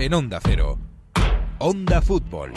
[0.00, 0.78] en Onda Cero.
[1.58, 2.54] Onda Fútbol.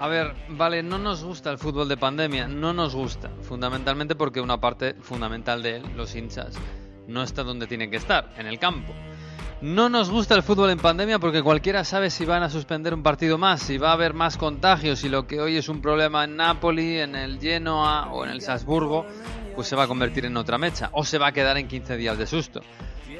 [0.00, 4.40] A ver, vale, no nos gusta el fútbol de pandemia, no nos gusta, fundamentalmente porque
[4.40, 6.54] una parte fundamental de él, los hinchas,
[7.08, 8.94] no está donde tiene que estar, en el campo.
[9.60, 13.02] No nos gusta el fútbol en pandemia porque cualquiera sabe si van a suspender un
[13.02, 16.24] partido más, si va a haber más contagios, y lo que hoy es un problema
[16.24, 19.04] en Napoli, en el Genoa o en el Salzburgo,
[19.58, 21.96] pues se va a convertir en otra mecha, o se va a quedar en 15
[21.96, 22.60] días de susto.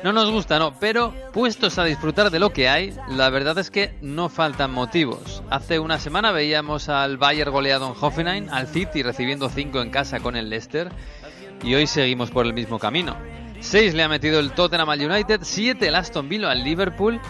[0.04, 3.72] No nos gusta, no, pero puestos a disfrutar de lo que hay, la verdad es
[3.72, 5.42] que no faltan motivos.
[5.50, 10.20] Hace una semana veíamos al Bayern goleado en Hoffenheim, al City recibiendo 5 en casa
[10.20, 10.92] con el Leicester,
[11.64, 13.16] y hoy seguimos por el mismo camino.
[13.58, 17.20] 6 le ha metido el Tottenham al United, 7 el Aston Villa al Liverpool,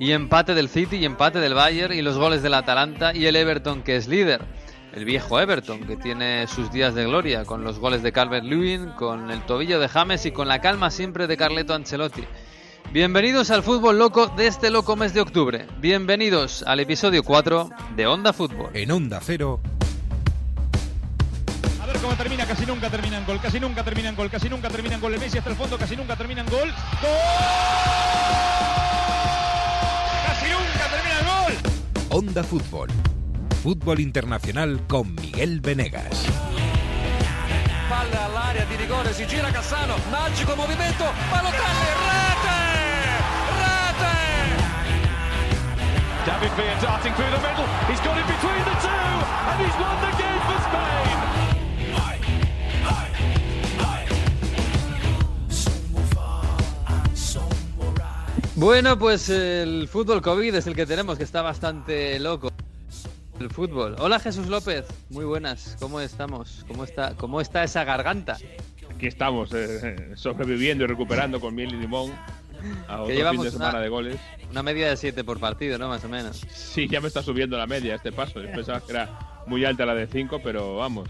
[0.00, 3.36] y empate del City y empate del Bayern, y los goles del Atalanta y el
[3.36, 4.57] Everton que es líder
[4.98, 8.88] el viejo Everton, que tiene sus días de gloria, con los goles de Calvert Lewin,
[8.96, 12.24] con el tobillo de James y con la calma siempre de Carleto Ancelotti.
[12.90, 15.68] Bienvenidos al fútbol loco de este loco mes de octubre.
[15.78, 18.70] Bienvenidos al episodio 4 de Onda Fútbol.
[18.74, 19.60] En Onda Cero.
[21.80, 25.00] A ver cómo termina, casi nunca terminan gol, casi nunca terminan gol, casi nunca terminan
[25.00, 25.14] gol.
[25.14, 26.68] El Messi hasta el fondo, casi nunca terminan gol.
[27.00, 27.10] ¡Gol!
[30.26, 32.18] ¡Casi nunca termina el gol!
[32.18, 32.88] Onda Fútbol.
[33.62, 36.26] Fútbol internacional con Miguel Venegas.
[37.88, 42.58] Palla all'area di rigore, si gira Cassano, magico movimento, Balotelli, rete!
[43.58, 44.14] Rete!
[46.24, 47.66] David Villa darting through the middle.
[47.88, 48.88] He's got it between the two,
[49.50, 51.18] and he's won the game for Spain.
[58.54, 62.52] Bueno, pues el fútbol COVID es el que tenemos, que está bastante loco.
[63.40, 63.94] El fútbol.
[63.98, 65.76] Hola Jesús López, muy buenas.
[65.80, 66.64] ¿Cómo estamos?
[66.66, 68.36] ¿Cómo está, cómo está esa garganta?
[68.92, 72.12] Aquí estamos, eh, sobreviviendo y recuperando con miel y limón
[72.88, 74.16] a otro llevamos fin de semana una- de goles.
[74.50, 75.88] Una media de 7 por partido, ¿no?
[75.88, 76.38] Más o menos.
[76.50, 78.40] Sí, ya me está subiendo la media este paso.
[78.42, 81.08] Yo pensaba que era muy alta la de 5, pero vamos.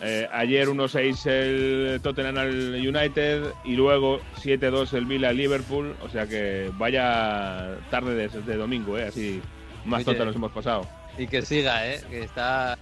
[0.00, 5.94] Eh, ayer 1-6 el Tottenham al United y luego 7-2 el Villa al Liverpool.
[6.02, 9.04] O sea que vaya tarde de, de domingo, ¿eh?
[9.04, 9.40] Así
[9.84, 10.04] más Oye.
[10.06, 10.88] tonta nos hemos pasado.
[11.18, 12.02] Y que siga, ¿eh?
[12.08, 12.78] Que está...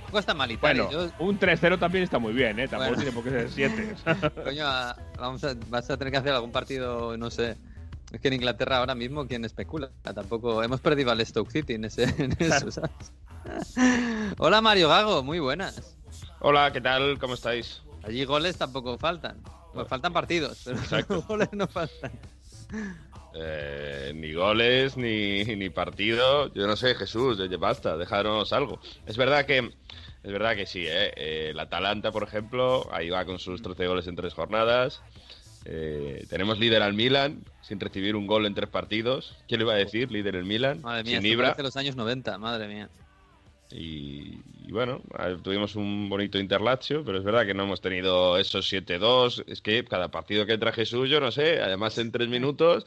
[0.00, 0.60] Tampoco está malita.
[0.62, 2.66] Bueno, Yo- un 3-0 también está muy bien, ¿eh?
[2.66, 3.02] Tampoco Bueno.
[3.02, 3.94] tiene por qué ser 7.
[4.44, 4.64] Coño,
[5.18, 7.56] vamos a, vas a tener que hacer algún partido, no sé.
[8.10, 9.90] Es que en Inglaterra ahora mismo, ¿quién especula?
[10.02, 12.90] Tampoco hemos perdido al Stoke City en, ese, en eso, ¿sabes?
[14.38, 15.96] Hola Mario Gago, muy buenas.
[16.40, 17.18] Hola, ¿qué tal?
[17.20, 17.82] ¿Cómo estáis?
[18.02, 19.40] Allí goles tampoco faltan.
[19.72, 21.22] Pues faltan partidos, pero Exacto.
[21.28, 22.10] goles no faltan.
[23.34, 26.52] Eh, ni goles, ni, ni partido.
[26.52, 28.80] Yo no sé, Jesús, basta, déjanos algo.
[29.06, 29.70] Es verdad que
[30.22, 31.12] es verdad que sí, ¿eh?
[31.16, 35.02] Eh, el Atalanta, por ejemplo, ahí va con sus 13 goles en tres jornadas.
[35.64, 39.36] Eh, tenemos líder al Milan, sin recibir un gol en tres partidos.
[39.48, 40.10] ¿Quién le iba a decir?
[40.10, 41.56] Líder el Milan, Madre mía, sin Ibra.
[41.58, 42.90] los años 90, madre mía.
[43.72, 45.02] Y, bueno,
[45.42, 49.44] tuvimos un bonito interlazio, pero es verdad que no hemos tenido esos 7-2.
[49.46, 52.84] Es que cada partido que entra Jesús, yo no sé, además en tres minutos.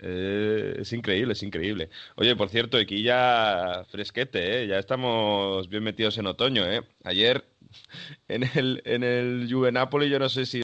[0.00, 1.90] eh, es increíble, es increíble.
[2.16, 4.66] Oye, por cierto, aquí ya fresquete, ¿eh?
[4.68, 6.64] ya estamos bien metidos en otoño.
[6.70, 6.82] ¿eh?
[7.04, 7.44] Ayer
[8.28, 10.62] en el, en el Juve Napoli, yo no sé si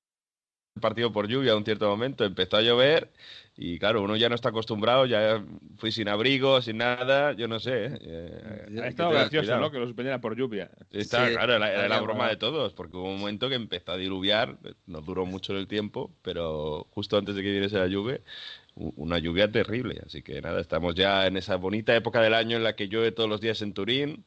[0.80, 3.10] partido por lluvia a un cierto momento empezó a llover
[3.56, 5.44] y claro, uno ya no está acostumbrado, ya
[5.78, 7.86] fui sin abrigo, sin nada, yo no sé.
[7.86, 7.98] ¿eh?
[8.00, 9.60] Eh, Ha estado gracioso, cuidado.
[9.60, 9.70] ¿no?
[9.70, 10.70] Que lo suspendieran por lluvia.
[10.90, 13.92] Está, Sí, claro, era, era la broma de todos, porque hubo un momento que empezó
[13.92, 17.86] a diluviar, no duró mucho en el tiempo, pero justo antes de que viniese la
[17.86, 18.20] lluvia,
[18.74, 20.00] una lluvia terrible.
[20.04, 23.12] Así que nada, estamos ya en esa bonita época del año en la que llueve
[23.12, 24.24] todos los días en Turín.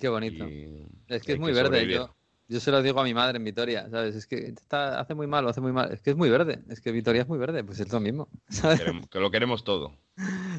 [0.00, 0.48] Qué bonito.
[0.48, 1.66] y Es que es muy verde.
[1.68, 1.96] sobrevivir.
[1.98, 2.14] Yo,
[2.48, 4.14] yo se lo digo a mi madre en Vitoria, ¿sabes?
[4.14, 5.92] Es que está, hace muy mal, o hace muy mal.
[5.92, 6.62] Es que es muy verde.
[6.68, 7.64] Es que Vitoria es muy verde.
[7.64, 8.28] Pues es lo mismo.
[8.48, 8.80] ¿sabes?
[8.80, 9.92] Queremos- que lo queremos todo.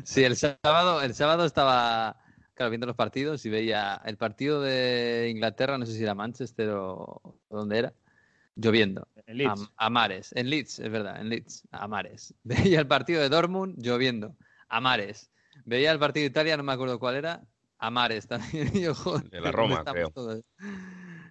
[0.04, 2.18] Sí, el sábado, el sábado estaba
[2.54, 6.70] claro, viendo los partidos y veía el partido de Inglaterra, no sé si era Manchester
[6.72, 7.94] o, o dónde era,
[8.56, 9.08] lloviendo.
[9.28, 9.70] En Leeds.
[9.78, 10.32] A, a mares.
[10.36, 12.34] En Leeds, es verdad, en Leeds, a mares.
[12.44, 14.36] Veía el partido de Dortmund lloviendo,
[14.70, 15.32] a mares.
[15.66, 17.42] Veía el partido de Italia, no me acuerdo cuál era,
[17.78, 18.72] a mares también.
[18.76, 20.10] Y yo, joder, De la ¿dónde Roma, creo.
[20.12, 20.42] todos?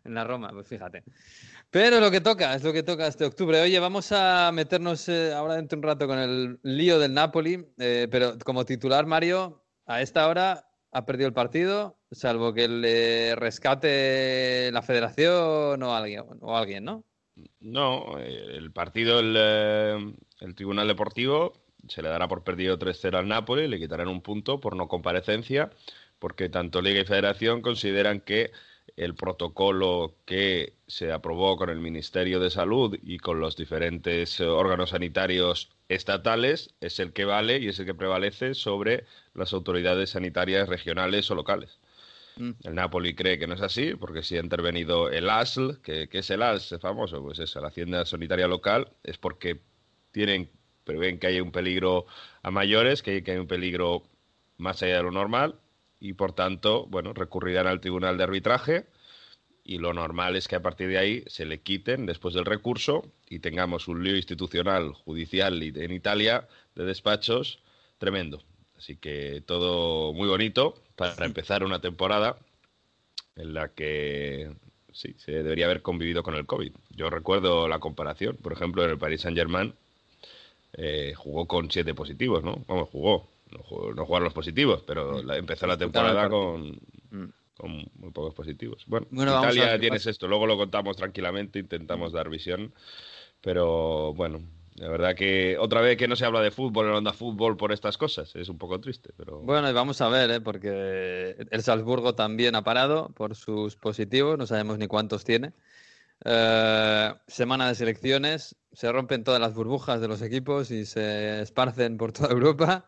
[0.04, 1.02] En la Roma, pues fíjate.
[1.70, 3.60] Pero lo que toca, es lo que toca este octubre.
[3.60, 7.66] Oye, vamos a meternos eh, ahora dentro de un rato con el lío del Napoli,
[7.78, 13.34] eh, pero como titular, Mario, a esta hora ha perdido el partido, salvo que le
[13.34, 17.04] rescate la federación o alguien, o alguien ¿no?
[17.60, 21.54] No, eh, el partido, el, el Tribunal Deportivo
[21.88, 25.70] se le dará por perdido 3-0 al Napoli, le quitarán un punto por no comparecencia,
[26.18, 28.52] porque tanto Liga y Federación consideran que
[28.96, 34.90] el protocolo que se aprobó con el Ministerio de Salud y con los diferentes órganos
[34.90, 39.04] sanitarios estatales es el que vale y es el que prevalece sobre
[39.34, 41.80] las autoridades sanitarias regionales o locales.
[42.36, 42.50] Mm.
[42.64, 46.30] El Napoli cree que no es así, porque si ha intervenido el ASL, que, es
[46.30, 49.60] el ASL famoso, pues es la Hacienda Sanitaria Local, es porque
[50.12, 50.50] tienen,
[50.84, 52.06] prevén que hay un peligro
[52.42, 54.04] a mayores, que hay un peligro
[54.58, 55.58] más allá de lo normal,
[56.00, 58.86] y por tanto, bueno, recurrirán al Tribunal de Arbitraje,
[59.64, 63.02] y lo normal es que a partir de ahí se le quiten después del recurso
[63.28, 67.60] y tengamos un lío institucional, judicial en Italia de despachos
[67.98, 68.42] tremendo.
[68.76, 72.36] Así que todo muy bonito para empezar una temporada
[73.36, 74.52] en la que
[74.92, 76.72] sí, se debería haber convivido con el COVID.
[76.90, 79.74] Yo recuerdo la comparación, por ejemplo, en el Paris Saint-Germain
[80.74, 82.62] eh, jugó con siete positivos, ¿no?
[82.66, 83.28] Vamos, jugó.
[83.54, 86.80] No, jugaron los positivos, pero empezó la temporada con,
[87.10, 87.32] mm.
[87.56, 88.84] con muy pocos positivos.
[88.86, 92.74] Bueno, en Italia tienes esto, luego lo contamos tranquilamente, intentamos dar visión,
[93.40, 94.42] pero bueno,
[94.76, 97.70] la verdad que otra vez que no se habla de fútbol en Onda Fútbol por
[97.70, 99.10] estas cosas, es un poco triste.
[99.16, 99.38] Pero...
[99.40, 100.40] Bueno, y vamos a ver, ¿eh?
[100.40, 105.52] porque el Salzburgo también ha parado por sus positivos, no sabemos ni cuántos tiene.
[106.24, 111.96] Eh, semana de selecciones, se rompen todas las burbujas de los equipos y se esparcen
[111.96, 112.84] por toda Europa.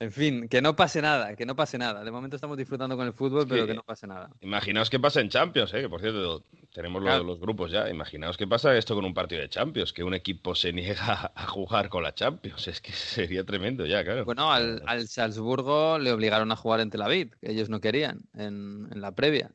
[0.00, 2.02] En fin, que no pase nada, que no pase nada.
[2.02, 4.28] De momento estamos disfrutando con el fútbol, pero que no pase nada.
[4.40, 5.82] Imaginaos que pasa en Champions, ¿eh?
[5.82, 6.42] que por cierto,
[6.72, 7.88] tenemos los, grupos ya.
[7.88, 11.46] Imaginaos que pasa esto con un partido de Champions, que un equipo se niega a
[11.46, 12.66] jugar con la Champions.
[12.66, 14.24] Es que sería tremendo ya, claro.
[14.24, 18.88] Bueno, al, Salzburgo le obligaron a jugar en Tel Aviv, que ellos no querían en,
[19.00, 19.52] la previa.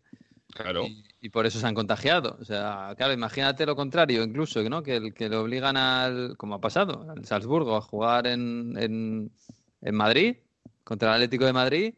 [0.54, 0.86] Claro.
[1.22, 2.38] Y, por eso se han contagiado.
[2.40, 4.84] O sea, claro, imagínate lo contrario, incluso, ¿no?
[4.84, 9.32] Que, que le obligan al, como ha pasado, al Salzburgo a jugar en en
[9.82, 10.38] Madrid,
[10.84, 11.94] contra el Atlético de Madrid,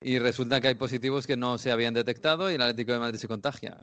[0.00, 3.18] y resulta que hay positivos que no se habían detectado y el Atlético de Madrid
[3.18, 3.78] se contagia.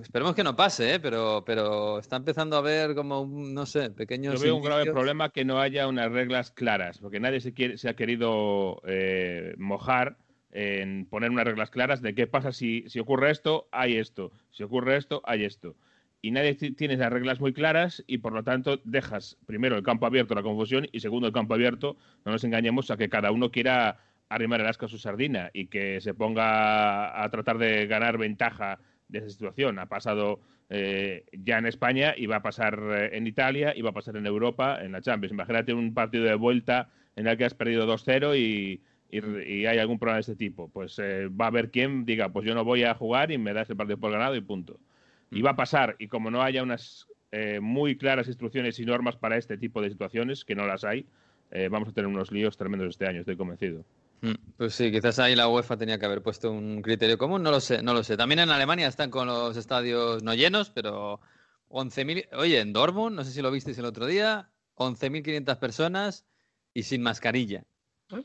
[0.00, 1.00] esperemos que no pase, ¿eh?
[1.00, 4.34] pero, pero está empezando a haber como, un, no sé, pequeños...
[4.34, 7.78] Yo veo un grave problema que no haya unas reglas claras, porque nadie se, quiere,
[7.78, 10.16] se ha querido eh, mojar
[10.50, 14.64] en poner unas reglas claras de qué pasa si, si ocurre esto, hay esto, si
[14.64, 15.76] ocurre esto, hay esto
[16.22, 20.06] y nadie tiene las reglas muy claras y por lo tanto dejas primero el campo
[20.06, 23.32] abierto a la confusión y segundo el campo abierto, no nos engañemos a que cada
[23.32, 23.98] uno quiera
[24.28, 28.78] arrimar el asco a su sardina y que se ponga a tratar de ganar ventaja
[29.08, 29.80] de esa situación.
[29.80, 30.40] Ha pasado
[30.70, 34.16] eh, ya en España y va a pasar eh, en Italia y va a pasar
[34.16, 35.32] en Europa en la Champions.
[35.32, 38.80] Imagínate un partido de vuelta en el que has perdido 2-0 y,
[39.10, 40.68] y, hay algún problema de este tipo.
[40.68, 43.52] Pues eh, va a haber quien diga, pues yo no voy a jugar y me
[43.52, 44.78] das el partido por ganado y punto.
[45.32, 49.16] Y va a pasar, y como no haya unas eh, muy claras instrucciones y normas
[49.16, 51.06] para este tipo de situaciones, que no las hay,
[51.50, 53.84] eh, vamos a tener unos líos tremendos este año, estoy convencido.
[54.20, 57.50] Mm, pues sí, quizás ahí la UEFA tenía que haber puesto un criterio común, no
[57.50, 58.16] lo sé, no lo sé.
[58.16, 61.20] También en Alemania están con los estadios no llenos, pero
[61.68, 66.26] 11.000, oye, en Dortmund, no sé si lo visteis el otro día, 11.500 personas
[66.74, 67.64] y sin mascarilla.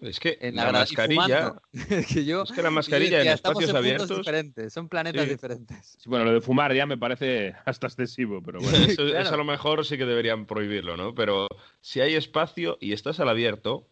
[0.01, 1.55] Es que en la, mascarilla.
[1.71, 2.43] es que yo.
[2.43, 4.17] Es que la mascarilla en espacios abiertos.
[4.17, 5.97] Diferentes, son planetas diferentes.
[6.05, 8.77] bueno, lo de fumar ya me parece hasta excesivo, pero bueno.
[8.87, 11.15] eso, a lo mejor sí que deberían prohibirlo, ¿no?
[11.15, 11.47] Pero
[11.81, 13.87] si hay espacio y estás al abierto.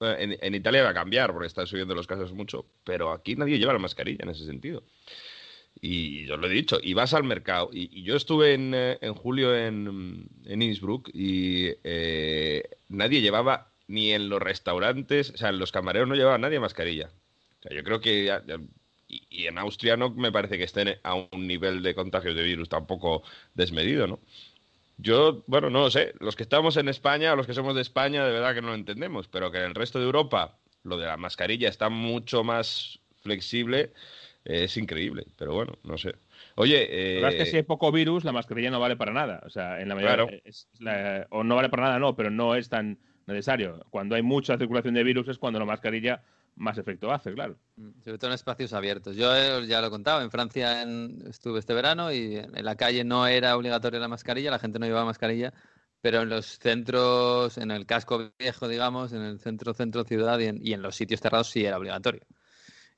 [0.00, 3.58] Eh, en, Italia va a cambiar porque están subiendo los casos mucho, pero aquí nadie
[3.58, 4.82] lleva la mascarilla en ese sentido.
[5.80, 7.70] Y yo lo he dicho, y vas al mercado.
[7.72, 14.12] Y, yo estuve en, eh, en julio en, en, Innsbruck y eh, nadie llevaba ni
[14.12, 17.10] en los restaurantes, o sea, en los camareros no llevaba nadie mascarilla.
[17.60, 18.30] O sea, yo creo que
[19.08, 22.68] y, en Austria no me parece que estén a un nivel de contagio de virus
[22.68, 23.22] tampoco
[23.54, 24.20] desmedido, ¿no?
[24.98, 26.14] Yo, bueno, no lo sé.
[26.20, 28.74] Los que estamos en España, los que somos de España, de verdad que no lo
[28.74, 32.98] entendemos, pero que en el resto de Europa lo de la mascarilla está mucho más
[33.20, 33.92] flexible,
[34.44, 35.26] es increíble.
[35.36, 36.14] Pero bueno, no sé.
[36.54, 37.20] Oye, eh...
[37.20, 39.42] la verdad es que si hay poco virus, la mascarilla no vale para nada.
[39.44, 40.40] O sea, en la mayoría.
[41.28, 43.84] o no vale para nada, no, pero no es tan necesario.
[43.90, 46.22] Cuando hay mucha circulación de virus es cuando la mascarilla
[46.56, 47.56] más efecto hace, claro.
[47.76, 49.16] Mm, sobre todo en espacios abiertos.
[49.16, 50.84] Yo eh, ya lo he contado, en Francia
[51.28, 54.86] estuve este verano y en la calle no era obligatoria la mascarilla, la gente no
[54.86, 55.52] llevaba mascarilla,
[56.00, 60.46] pero en los centros, en el casco viejo, digamos, en el centro, centro, ciudad y
[60.46, 62.22] en, y en los sitios cerrados sí era obligatorio.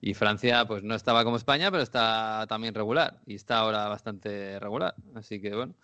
[0.00, 4.60] Y Francia, pues no estaba como España, pero está también regular y está ahora bastante
[4.60, 4.94] regular.
[5.14, 5.74] Así que bueno.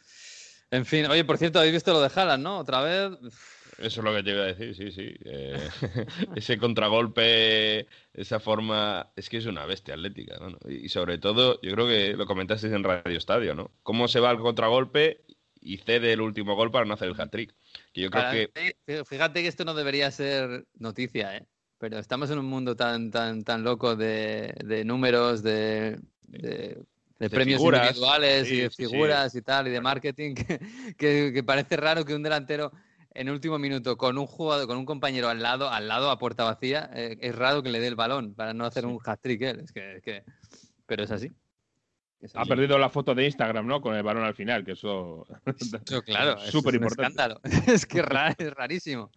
[0.70, 2.58] En fin, oye, por cierto, habéis visto lo de Haaland, ¿no?
[2.58, 3.10] Otra vez.
[3.78, 5.14] Eso es lo que te iba a decir, sí, sí.
[5.24, 5.68] Eh,
[6.36, 10.58] ese contragolpe, esa forma, es que es una bestia atlética, ¿no?
[10.70, 13.70] Y sobre todo, yo creo que lo comentasteis en Radio Estadio, ¿no?
[13.82, 15.22] Cómo se va al contragolpe
[15.60, 17.54] y cede el último gol para no hacer el hat-trick.
[17.92, 18.30] Que yo creo
[18.86, 19.04] que...
[19.06, 21.46] Fíjate que esto no debería ser noticia, ¿eh?
[21.78, 26.78] pero estamos en un mundo tan, tan, tan loco de, de números, de, de,
[27.18, 27.88] de premios figuras.
[27.88, 28.82] individuales Sí, y de sí, sí.
[28.86, 30.58] figuras y tal, y de marketing, que,
[30.98, 32.70] que- que parece raro que un delantero
[33.14, 36.44] en último minuto con un jugador, con un compañero al lado, al lado a puerta
[36.44, 39.60] vacía, eh, es raro que le dé el balón para no hacer un hat-trick él.
[39.60, 40.24] Es que, es que-
[40.86, 41.30] pero es así.
[42.20, 42.48] Es Ha así.
[42.48, 43.80] perdido la foto de Instagram, ¿no?
[43.80, 45.26] Con el balón al final, que eso.
[45.86, 47.22] Eso, claro, es Súper un importante.
[47.22, 47.40] escándalo.
[47.72, 49.10] es que ra- es rarísimo.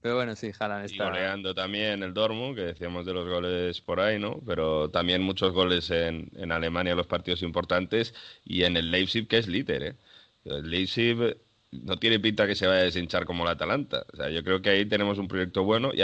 [0.00, 1.08] Pero bueno, sí, Haaland Y está.
[1.08, 4.40] goleando también el Dortmund, que decíamos de los goles por ahí, ¿no?
[4.46, 9.38] Pero también muchos goles en, en Alemania los partidos importantes y en el Leipzig, que
[9.38, 9.94] es líder, ¿eh?
[10.44, 11.36] El Leipzig
[11.72, 14.04] no tiene pinta que se vaya a deshinchar como el Atalanta.
[14.12, 16.02] O sea, yo creo que ahí tenemos un proyecto bueno y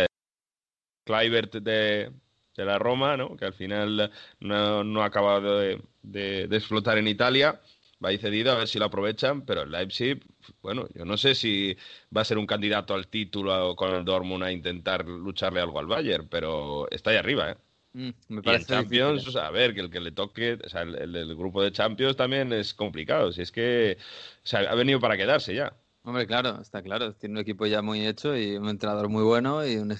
[1.04, 2.10] Kluivert de,
[2.56, 3.36] de la Roma, ¿no?
[3.36, 7.60] Que al final no, no ha acabado de, de- explotar en Italia.
[8.04, 10.20] Va ahí cedido, a ver si lo aprovechan, pero el Leipzig,
[10.62, 11.76] bueno, yo no sé si
[12.14, 15.86] va a ser un candidato al título con el Dortmund a intentar lucharle algo al
[15.86, 17.56] Bayern, pero está ahí arriba, ¿eh?
[17.94, 20.82] Mm, me parece Champions, o sea, a ver, que el que le toque, o sea,
[20.82, 23.32] el, el- el grupo de Champions también es complicado.
[23.32, 25.72] Si es que o sea, ha venido para quedarse ya.
[26.02, 27.14] Hombre, claro, está claro.
[27.14, 29.92] Tiene un equipo ya muy hecho y un entrenador muy bueno y un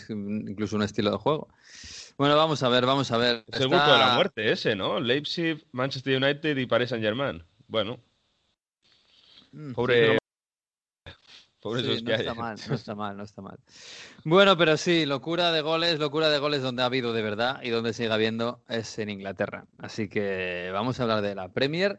[0.48, 1.48] incluso un estilo de juego.
[2.18, 3.44] Bueno, vamos a ver, vamos a ver.
[3.48, 5.00] Es el Está- grupo de la muerte ese, ¿no?
[5.00, 7.42] Leipzig, Manchester United y Paris Saint-Germain.
[7.68, 8.00] Bueno,
[9.52, 10.18] Mm, pobre.
[11.64, 13.58] Sí, no está mal, no está mal, no está mal.
[14.22, 17.70] Bueno, pero sí, locura de goles, locura de goles donde ha habido de verdad y
[17.70, 19.64] donde sigue habiendo es en Inglaterra.
[19.78, 21.98] Así que vamos a hablar de la Premier,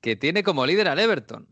[0.00, 1.46] que tiene como líder al Everton.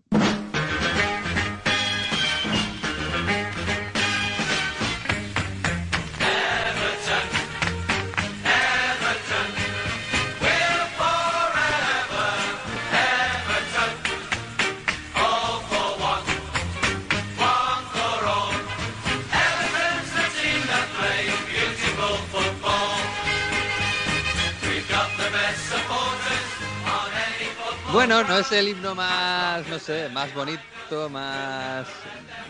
[28.06, 31.86] Bueno, no es el himno más, no sé, más bonito, más,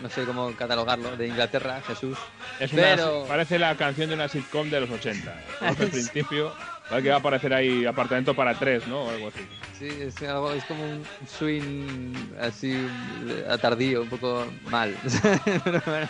[0.01, 2.17] no sé cómo catalogarlo, de Inglaterra, Jesús.
[2.59, 5.33] Es una, Pero- Parece la canción de una sitcom de los 80.
[5.61, 6.53] Al principio,
[7.01, 9.03] que va a aparecer ahí apartamento para tres, ¿no?
[9.03, 9.47] O algo así.
[9.79, 14.93] Sí, es, algo, es como un swing así eh, a tardío, un poco mal.
[15.63, 16.09] pero, bueno.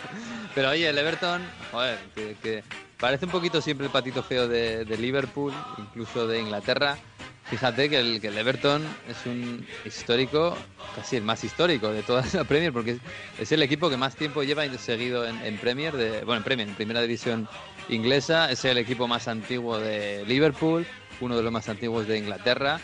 [0.56, 2.64] Pero oye, el Everton, joder, que, que
[2.98, 6.98] parece un poquito siempre el patito feo de, de Liverpool, incluso de Inglaterra.
[7.48, 10.56] Fíjate que el, que el Everton es un histórico,
[10.96, 12.98] casi el más histórico de toda la Premier, porque
[13.38, 16.74] es, el equipo que más tiempo lleva seguido en, Premier, de, bueno, en Premier, en
[16.74, 17.48] primera división
[17.88, 20.84] inglesa, es el equipo más antiguo de Liverpool,
[21.20, 22.80] uno de los más antiguos de Inglaterra.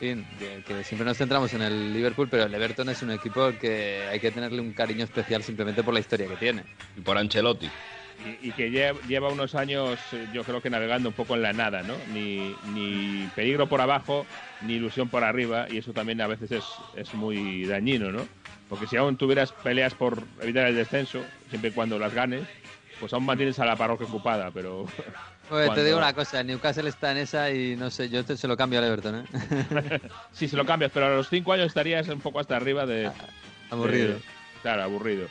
[0.00, 3.50] En fin, que, siempre nos centramos en el Liverpool, pero el Everton es un equipo
[3.60, 6.62] que hay que tenerle un cariño especial simplemente por la historia que tiene.
[6.96, 7.68] Y por Ancelotti.
[8.24, 11.42] Y, y que lle- lleva unos años, eh, yo creo que navegando un poco en
[11.42, 11.94] la nada, ¿no?
[12.12, 14.26] Ni, ni peligro por abajo,
[14.62, 18.26] ni ilusión por arriba, y eso también a veces es, es muy dañino, ¿no?
[18.68, 22.42] Porque si aún tuvieras peleas por evitar el descenso, siempre y cuando las ganes,
[23.00, 24.82] pues aún mantienes a la parroquia ocupada, pero
[25.50, 28.22] Oye, Cuando- Te digo una cosa, el Newcastle está en esa y no sé, yo
[28.24, 30.00] te- se lo cambio al Everton, ¿eh?
[30.32, 33.10] sí, se lo cambias, pero a los cinco años estarías un poco hasta arriba de...
[33.70, 34.14] Aburrido.
[34.16, 34.20] de-
[34.60, 35.28] claro, aburrido.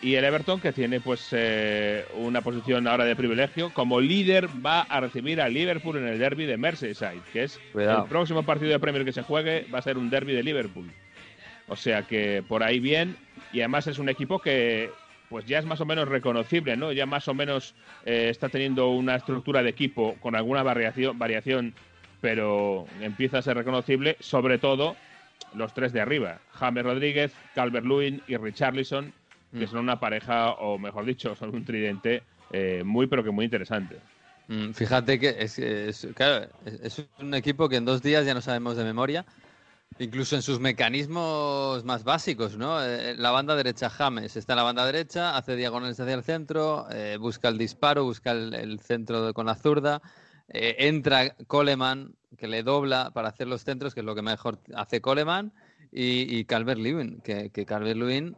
[0.00, 4.82] Y el Everton, que tiene pues eh, una posición ahora de privilegio, como líder va
[4.82, 8.04] a recibir al Liverpool en el derby de Merseyside, que es Cuidado.
[8.04, 10.88] el próximo partido de Premier que se juegue, va a ser un derby de Liverpool.
[11.66, 13.16] O sea que por ahí bien,
[13.52, 14.90] y además es un equipo que
[15.28, 16.92] pues ya es más o menos reconocible, ¿no?
[16.92, 17.74] Ya más o menos
[18.06, 21.74] eh, está teniendo una estructura de equipo con alguna variación, variación,
[22.20, 24.96] pero empieza a ser reconocible, sobre todo
[25.54, 29.12] los tres de arriba, James Rodríguez, Calvert-Lewin y Richarlison,
[29.52, 29.70] que Mm.
[29.70, 33.96] son una pareja, o mejor dicho, son un tridente eh, muy, pero que muy interesante.
[34.48, 38.32] Mm, Fíjate que es, es- claro, es, es un equipo que en dos días ya
[38.34, 39.26] no sabemos de memoria,
[39.98, 42.82] incluso en sus mecanismos más básicos, ¿no?
[42.82, 46.86] Eh, la banda derecha James está en la banda derecha, hace diagonales hacia el centro,
[46.90, 50.00] eh, busca el disparo, busca el, el centro de- con la zurda,
[50.48, 54.58] eh, entra Coleman, que le dobla para hacer los centros, que es lo que mejor
[54.74, 55.52] hace Coleman,
[55.92, 58.36] y, y Calvert-Lewin, que, que Calvert-Lewin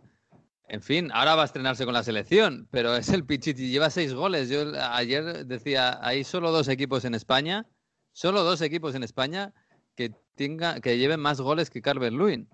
[0.71, 4.15] en fin, ahora va a estrenarse con la selección, pero es el Pichichi, lleva seis
[4.15, 4.49] goles.
[4.49, 4.63] Yo
[4.93, 7.67] ayer decía, hay solo dos equipos en España,
[8.13, 9.53] solo dos equipos en España
[9.97, 12.49] que tenga, que lleven más goles que Carver Lewin.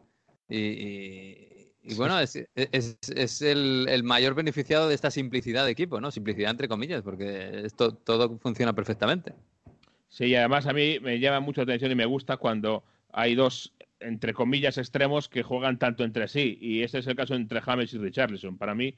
[0.49, 5.71] Y, y- y bueno, es, es- es el, el mayor beneficiado de esta simplicidad de
[5.71, 6.11] equipo, ¿no?
[6.11, 9.35] Simplicidad entre comillas, porque esto todo funciona perfectamente.
[10.09, 12.83] Sí, y además a mí me llama mucho la atención y me gusta cuando
[13.13, 16.59] hay dos, entre comillas, extremos que juegan tanto entre sí.
[16.61, 18.59] Y este es el caso entre James y Richarlison.
[18.59, 18.95] Para mí,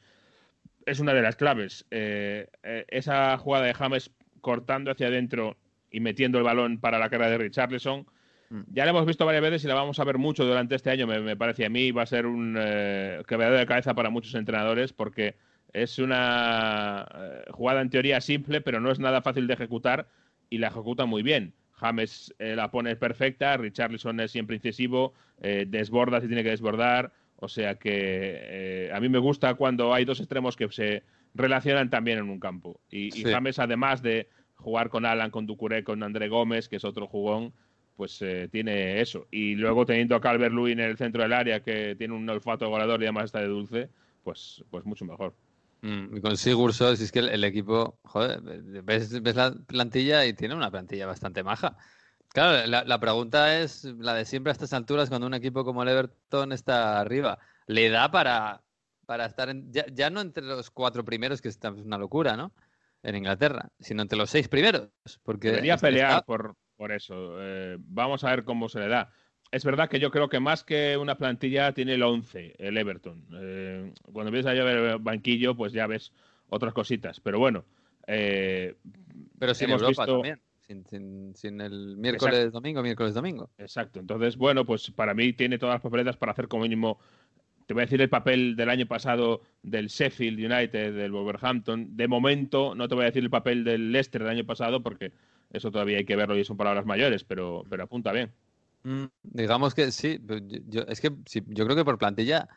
[0.87, 1.87] es una de las claves.
[1.91, 5.57] Eh, eh, esa jugada de James cortando hacia adentro
[5.91, 8.07] y metiendo el balón para la cara de Richarlison.
[8.51, 8.61] Mm.
[8.73, 11.07] Ya la hemos visto varias veces y la vamos a ver mucho durante este año,
[11.07, 11.91] me, parece a mí.
[11.91, 15.37] Va a ser un eh, quebradero de cabeza para muchos entrenadores porque
[15.73, 20.09] es una eh, jugada en teoría simple, pero no es nada fácil de ejecutar
[20.51, 21.55] y la ejecuta muy bien.
[21.79, 27.13] James eh, la pone perfecta, Richarlison es siempre incisivo, desborda si tiene que desbordar.
[27.37, 31.05] O sea que a mí me gusta cuando hay dos extremos que se
[31.35, 32.81] relacionan también en un campo.
[32.91, 37.07] Y, James, además de jugar con Alan, con Ducuré, con André Gómez, que es otro
[37.07, 37.53] jugón,
[37.97, 39.27] pues eh, tiene eso.
[39.31, 42.69] Y luego teniendo a Calvert Lewin en el centro del área, que tiene un olfato
[42.69, 43.89] goleador y además está de dulce,
[44.23, 45.35] pues, pues mucho mejor.
[45.81, 48.41] Mm, con Sigurdsson, si es que el, equipo, joder,
[48.83, 51.77] ves, la plantilla y tiene una plantilla bastante maja.
[52.29, 55.89] Claro, la, pregunta es la de siempre a estas alturas, cuando un equipo como el
[55.89, 58.63] Everton está arriba, ¿le da para,
[59.07, 62.53] para estar ya, no entre los cuatro primeros, que es una locura, ¿no?
[63.03, 64.91] en Inglaterra, sino entre los seis primeros.
[65.23, 67.37] Porque Debería pelear por, por eso.
[67.41, 69.11] Eh, vamos a ver cómo se le da.
[69.51, 73.25] Es verdad que yo creo que más que una plantilla tiene el 11, el Everton.
[73.33, 76.13] Eh, cuando empiezas a ver el banquillo, pues ya ves
[76.49, 77.21] otras cositas.
[77.21, 77.65] Pero bueno.
[78.07, 78.77] Eh,
[79.39, 80.41] Pero sin Europa también.
[81.35, 83.49] Sin, el miércoles domingo, miércoles domingo.
[83.57, 84.01] Exacto.
[84.01, 86.99] Entonces, bueno, pues para mí tiene todas las papeletas para hacer como mínimo
[87.69, 91.99] te voy a decir el papel del año pasado del Sheffield United, del Wolverhampton.
[91.99, 95.13] De momento, no te voy a decir el papel del Leicester del año pasado porque
[95.53, 98.33] eso todavía hay que verlo y son palabras mayores, pero, pero apunta bien.
[98.89, 100.19] Mm, digamos que sí,
[100.67, 102.49] yo, es que yo creo que por plantilla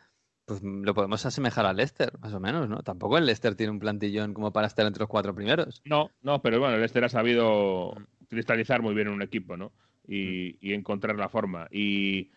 [0.46, 2.82] pues lo podemos asemejar al Leicester, más o menos, ¿no?
[2.82, 5.82] Tampoco el Leicester tiene un plantillón como para estar entre los cuatro primeros.
[5.84, 8.24] No, no, pero bueno, el Leicester ha sabido mm.
[8.28, 9.72] cristalizar muy bien un equipo, ¿no?
[10.08, 10.66] Y, mm.
[10.66, 11.68] y encontrar la forma.
[11.70, 12.30] Y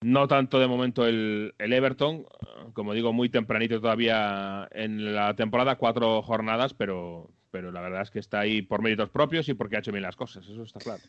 [0.00, 2.26] no tanto de momento el, Everton,
[2.72, 8.10] como digo, muy tempranito todavía en la temporada, cuatro jornadas, pero, pero la verdad es
[8.10, 10.80] que está ahí por méritos propios y porque ha hecho bien las cosas, eso está
[10.80, 11.02] claro.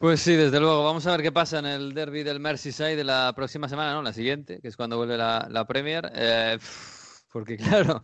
[0.00, 0.82] Pues sí, desde luego.
[0.82, 4.00] Vamos a ver qué pasa en el derby del Merseyside de la próxima semana, ¿no?
[4.00, 6.10] La siguiente, que es cuando vuelve la, Premier.
[6.14, 6.58] Eh,
[7.30, 8.02] porque claro,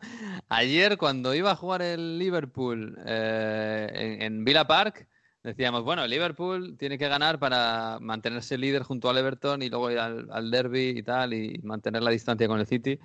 [0.50, 5.08] ayer cuando iba a jugar el Liverpool eh, en, Villa Park,
[5.42, 9.90] decíamos, bueno, el Liverpool tiene que ganar para mantenerse líder junto al Everton y luego
[9.90, 12.98] ir al, derby y tal y mantener la distancia con el City.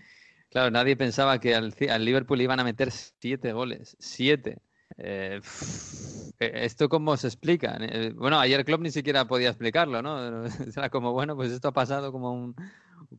[0.49, 1.73] Claro, nadie pensaba que al,
[2.03, 3.95] Liverpool iban a meter siete goles.
[4.01, 4.57] Siete.
[4.97, 5.39] Eh,
[6.41, 7.77] ¿Esto cómo se explica?
[7.79, 10.45] Eh, bueno, ayer Klopp ni siquiera podía explicarlo, ¿no?
[10.75, 12.55] Era como, bueno, pues esto ha pasado como un,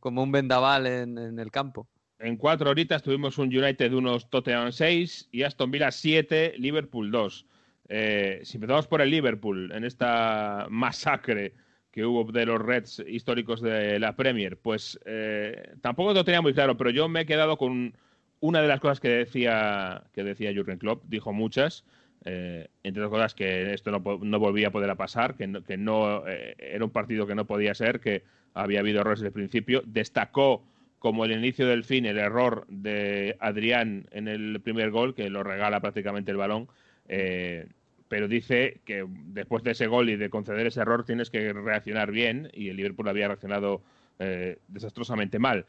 [0.01, 1.87] como un vendaval en, en el campo.
[2.19, 7.47] En cuatro horitas tuvimos un United unos Tottenham 6 y Aston Villa 7, Liverpool 2.
[7.89, 11.55] Eh, si empezamos por el Liverpool, en esta masacre
[11.91, 16.55] que hubo de los Reds históricos de la Premier, pues eh, tampoco lo tenía muy
[16.55, 17.95] claro, pero yo me he quedado con
[18.41, 21.85] una de las cosas que decía, que decía Jurgen Klopp, dijo muchas,
[22.25, 26.25] eh, entre otras cosas que esto no, volvía a poder pasar, que no, que no
[26.27, 28.23] era un partido que no podía ser, que
[28.55, 30.63] había habido errores desde el principio, destacó
[31.03, 35.43] como el inicio del fin el error de Adrián en el primer gol, que lo
[35.43, 36.69] regala prácticamente el balón,
[37.09, 37.67] eh,
[38.07, 42.13] pero dice que después de ese gol y de conceder ese error tienes que reaccionar
[42.13, 43.83] bien y el Liverpool había reaccionado
[44.21, 45.67] eh, desastrosamente mal.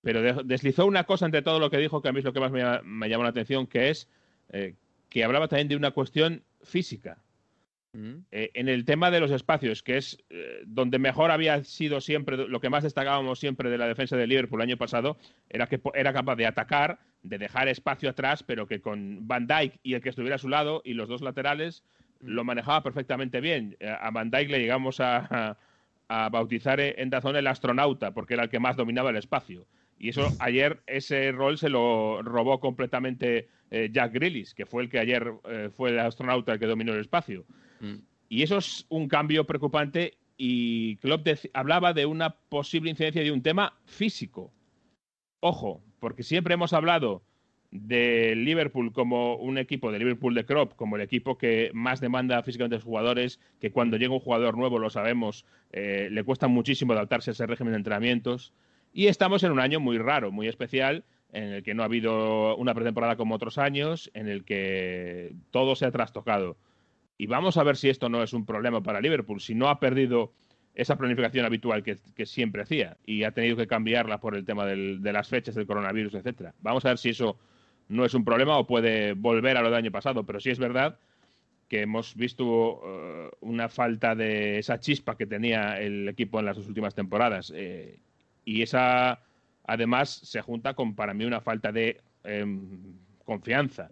[0.00, 2.40] Pero deslizó una cosa entre todo lo que dijo que a mí es lo que
[2.40, 4.08] más me, llamó la atención, que es
[4.50, 4.76] eh,
[5.08, 7.18] que hablaba también de una cuestión física.
[8.32, 12.36] Eh, en el tema de los espacios, que es eh, donde mejor había sido siempre,
[12.36, 15.16] lo que más destacábamos siempre de la defensa del Liverpool el año pasado,
[15.48, 19.78] era que era capaz de atacar, de dejar espacio atrás, pero que con Van Dijk
[19.84, 21.84] y el que estuviera a su lado y los dos laterales
[22.20, 23.76] lo manejaba perfectamente bien.
[23.78, 25.56] Eh, a Van Dijk le llegamos a,
[26.30, 29.66] bautizar en Dazón el astronauta, porque era el que más dominaba el espacio.
[29.98, 33.48] Y eso ayer ese rol se lo robó completamente
[33.92, 35.32] Jack Grealish, que fue el que ayer
[35.76, 37.44] fue el astronauta el que dominó el espacio.
[37.80, 37.96] Mm.
[38.28, 43.42] Y eso es un cambio preocupante y Klopp hablaba de una posible incidencia de un
[43.42, 44.52] tema físico.
[45.40, 47.22] Ojo, porque siempre hemos hablado
[47.70, 52.42] de Liverpool como un equipo de Liverpool de Klopp, como el equipo que más demanda
[52.42, 56.46] físicamente a los jugadores, que cuando llega un jugador nuevo, lo sabemos, eh, le cuesta
[56.46, 58.54] muchísimo adaptarse a ese régimen de entrenamientos.
[58.92, 62.56] Y estamos en un año muy raro, muy especial, en el que no ha habido
[62.56, 66.56] una pretemporada como otros años, en el que todo se ha trastocado.
[67.18, 69.80] Y vamos a ver si esto no es un problema para Liverpool, si no ha
[69.80, 70.32] perdido
[70.74, 75.12] esa planificación habitual que, siempre hacía y ha tenido que cambiarla por el tema de
[75.12, 76.54] las fechas del coronavirus, etcétera.
[76.62, 77.38] Vamos a ver si eso
[77.88, 80.58] no es un problema o puede volver a lo del año pasado, pero sí es
[80.58, 80.98] verdad
[81.68, 86.56] que hemos visto eh, una falta de esa chispa que tenía el equipo en las
[86.56, 87.98] dos últimas temporadas eh,
[88.44, 89.22] y esa
[89.64, 93.90] además se junta con para mí una falta de em, confianza.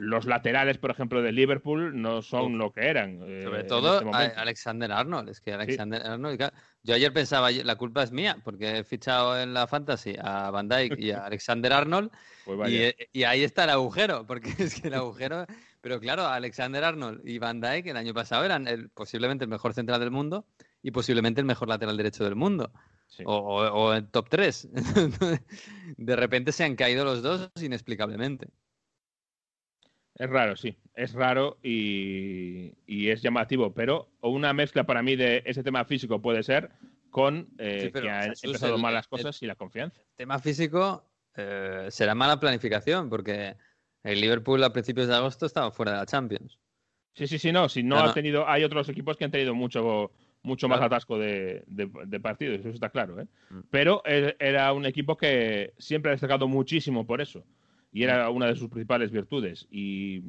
[0.00, 3.18] Los laterales, por ejemplo, de Liverpool no son lo que eran.
[3.26, 5.28] eh, Sobre todo este Alexander Arnold.
[5.28, 6.52] Es que Alexander Arnold.
[6.84, 10.68] Yo ayer pensaba, la culpa es mía, porque he fichado en la Fantasy a Van
[10.68, 12.12] Dijk y a Alexander Arnold.
[12.44, 12.70] Pues
[13.12, 15.46] Y, ahí está el agujero, porque es que el agujero.
[15.80, 19.74] Pero claro, Alexander Arnold y Van Dijk el año pasado eran el- posiblemente el mejor
[19.74, 20.46] central del mundo
[20.80, 22.70] y posiblemente el mejor lateral derecho del mundo.
[23.08, 23.24] Sí.
[23.26, 24.68] O, o- o en top 3.
[25.96, 28.48] de repente se han caído los dos inexplicablemente.
[30.14, 30.76] Es raro, sí.
[30.94, 36.20] Es raro y, y es llamativo, pero una mezcla para mí de ese tema físico
[36.20, 36.70] puede ser
[37.10, 39.54] con eh, Sí, pero, que han Jesús, empezado el- mal las el- cosas y la
[39.54, 40.02] confianza.
[40.16, 41.04] Tema físico
[41.36, 43.56] eh, será mala planificación, porque
[44.02, 46.58] el Liverpool a principios de agosto estaba fuera de la Champions.
[47.14, 47.68] Sí, sí, sí, no.
[47.68, 48.10] Si no Claro.
[48.10, 50.10] ha tenido, hay otros equipos que han tenido mucho,
[50.48, 50.94] mucho más Claro.
[50.94, 53.20] atasco de, de- de partidos, eso está claro.
[53.20, 53.26] ¿eh?
[53.50, 53.58] Mm.
[53.70, 57.44] Pero era un equipo que siempre ha destacado muchísimo por eso.
[57.92, 58.02] Y Mm.
[58.02, 59.66] era una de sus principales virtudes.
[59.70, 60.22] Y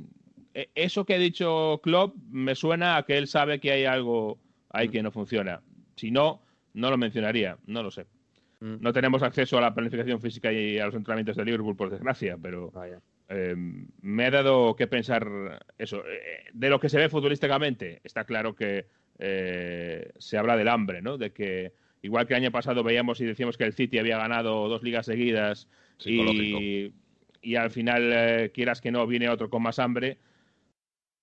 [0.54, 4.38] eh, eso que ha dicho Klopp me suena a que él sabe que hay algo
[4.70, 4.92] ahí Mm.
[4.92, 5.62] que no funciona.
[5.96, 6.42] Si no,
[6.74, 7.58] no lo mencionaría.
[7.66, 8.06] No lo sé.
[8.60, 8.76] Mm.
[8.82, 12.38] No tenemos acceso a la planificación física y a los entrenamientos de Liverpool, por desgracia,
[12.42, 12.72] pero
[13.30, 13.56] eh,
[14.02, 16.04] me ha dado que pensar eso.
[16.06, 18.88] Eh, de lo que se ve futbolísticamente, está claro que
[19.20, 21.18] eh, se habla del hambre, ¿no?
[21.18, 24.68] De que, igual que el año pasado veíamos y decíamos que el City había ganado
[24.68, 25.68] dos ligas seguidas
[26.06, 26.94] y,
[27.42, 30.18] y al final, eh, quieras que no, viene otro con más hambre.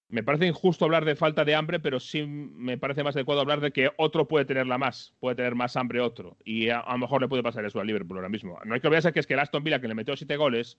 [0.08, 3.60] Me parece injusto hablar de falta de hambre, pero sí me parece más adecuado hablar
[3.60, 6.36] de que otro puede tenerla más, puede tener más hambre otro.
[6.44, 8.58] Y a, a lo mejor le puede pasar eso al Liverpool ahora mismo.
[8.64, 10.78] No hay que olvidarse que es que el Aston Villa, que le metió siete goles,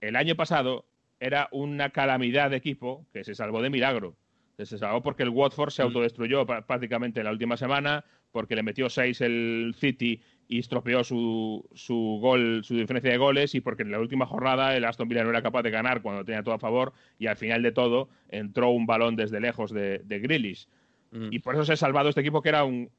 [0.00, 0.86] el año pasado
[1.20, 4.16] era una calamidad de equipo que se salvó de milagro.
[4.66, 5.86] Se salvó porque el Watford se Mm.
[5.86, 12.18] autodestruyó prácticamente la última semana, porque le metió seis el City y estropeó su, su
[12.20, 15.30] gol, su diferencia de goles, y porque en la última jornada el Aston Villa no
[15.30, 18.70] era capaz de ganar cuando tenía todo a favor, y al final de todo entró
[18.70, 20.66] un balón desde lejos de, de Grealish.
[21.12, 21.32] Mm.
[21.32, 22.90] Y por eso se ha salvado este equipo que era un-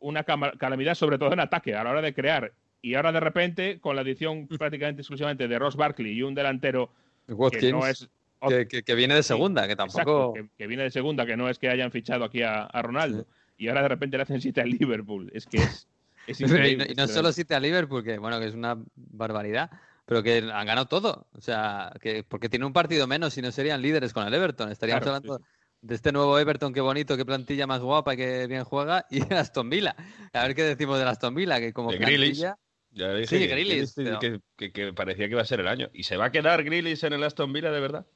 [0.00, 2.52] una calamidad, sobre todo en ataque, a la hora de crear.
[2.82, 6.90] Y ahora de repente, con la adición prácticamente exclusivamente de Ross Barkley y un delantero
[7.26, 8.08] que no es
[8.48, 10.34] que, que- que viene de segunda, que Exacto, tampoco.
[10.34, 13.26] que, que viene de segunda, que no es que hayan fichado aquí a, a Ronaldo.
[13.58, 15.30] Y ahora de repente le hacen siete al Liverpool.
[15.34, 15.88] Es que es,
[16.26, 16.86] es y no, increíble.
[16.90, 19.70] y no solo siete a Liverpool, que bueno, que es una barbaridad,
[20.04, 21.26] pero que han ganado todo.
[21.32, 24.70] O sea, que porque tiene un partido menos y no serían líderes con el Everton.
[24.70, 25.44] Estaríamos Claro, hablando
[25.82, 29.22] de este nuevo Everton, qué bonito, qué plantilla más guapa y qué bien juega, y
[29.22, 29.94] el Aston Villa.
[30.32, 32.56] A ver qué decimos del Aston Villa, que como De plantilla.
[32.92, 35.68] Ya dije Sí, que, Grealish, que- pero- que, que parecía que iba a ser el
[35.68, 35.90] año.
[35.92, 38.06] ¿Y se va a quedar Grealish en el Aston Villa de verdad?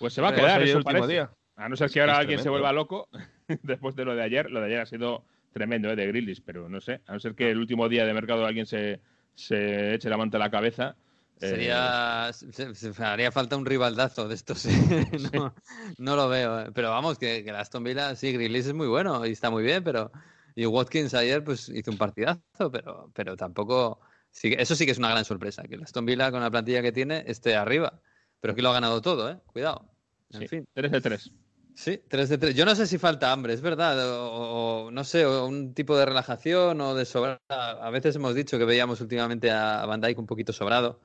[0.00, 1.12] Pues se va a ¿Va a quedar, el eso último parece.
[1.12, 1.30] día?
[1.56, 3.08] A no ser que ahora Es alguien se vuelva loco
[3.62, 4.50] después de lo de ayer.
[4.50, 5.96] Lo de ayer ha sido tremendo, ¿eh?
[5.96, 7.02] De Grealish, pero no sé.
[7.06, 9.00] A no ser que el último día de mercado alguien se,
[9.34, 10.96] se eche la manta a la cabeza.
[11.40, 14.66] eh, Sería, se, se- haría falta un rivaldazo de estos.
[14.66, 15.10] ¿eh?
[15.32, 15.54] no,
[15.98, 16.60] no lo veo.
[16.60, 16.72] eh.
[16.74, 19.62] Pero vamos, que, que el Aston Villa, sí, Grealish es muy bueno y está muy
[19.62, 20.10] bien, pero.
[20.54, 24.00] Y Watkins ayer pues hizo un partidazo, pero, pero tampoco.
[24.30, 26.82] sí, eso sí que es una gran sorpresa, que el Aston Villa con la plantilla
[26.82, 28.00] que tiene esté arriba.
[28.40, 29.38] Pero aquí lo ha ganado todo, ¿eh?
[29.46, 29.89] Cuidado.
[30.32, 30.64] En sí, fin.
[30.72, 31.30] 3 de 3.
[31.74, 32.54] Sí, 3 de 3.
[32.54, 33.98] Yo no sé si falta hambre, es verdad.
[34.20, 37.40] O, o no sé, o un tipo de relajación o de sobra.
[37.48, 41.00] A veces hemos dicho que veíamos últimamente a Van Dijk un poquito sobrado.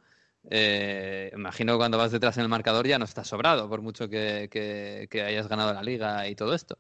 [0.50, 4.08] Eh, imagino que cuando vas detrás en el marcador ya no estás sobrado, por mucho
[4.10, 6.78] que, que- que hayas ganado la liga y todo esto.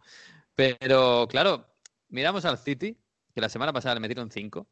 [0.55, 1.67] Pero claro,
[2.09, 2.97] miramos al City,
[3.33, 4.67] que la semana pasada le metieron 5.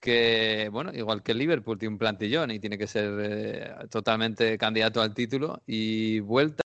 [0.00, 4.58] Que, bueno, igual que el Liverpool tiene un plantillón y tiene que ser eh, totalmente
[4.58, 5.62] candidato al título.
[5.66, 6.63] Y vuelta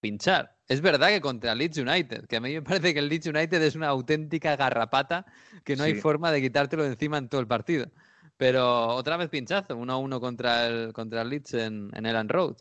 [0.00, 0.56] pinchar.
[0.68, 3.26] Es verdad que contra el Leeds United, que a mí me parece que el Leeds
[3.26, 5.26] United es una auténtica garrapata
[5.64, 7.90] que no hay forma de quitártelo de encima en todo el partido.
[8.36, 12.56] Pero otra vez pinchazo, 1-1 contra el, contra el Leeds en, en Elland Road.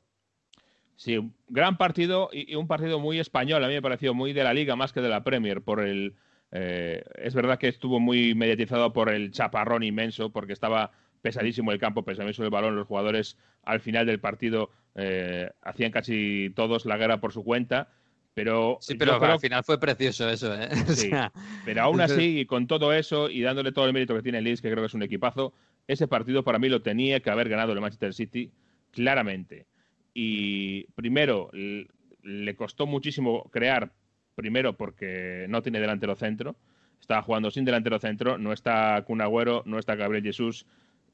[0.97, 3.63] Sí, un gran partido y, y un partido muy español.
[3.63, 5.61] A mí me pareció muy de la Liga más que de la Premier.
[5.61, 6.15] Por el,
[6.51, 11.79] eh, es verdad que estuvo muy mediatizado por el chaparrón inmenso, porque estaba pesadísimo el
[11.79, 12.75] campo, pesadísimo el balón.
[12.75, 17.89] Los jugadores al final del partido eh, hacían casi todos la guerra por su cuenta.
[18.33, 20.69] Pero, Sí, yo pero creo al final fue precioso eso, ¿eh?
[20.89, 21.31] O Sí, sea,
[21.65, 24.45] Pero aún así, y con todo eso y dándole todo el mérito que tiene el
[24.45, 25.53] Leeds, que creo que es un equipazo,
[25.87, 28.51] ese partido para mí lo tenía que haber ganado el Manchester City
[28.91, 29.65] claramente.
[30.13, 33.91] Y primero, le costó muchísimo crear,
[34.35, 36.55] primero porque no tiene delantero centro,
[37.01, 40.65] estaba jugando sin delantero centro, no está Kun Agüero, no está Gabriel Jesús,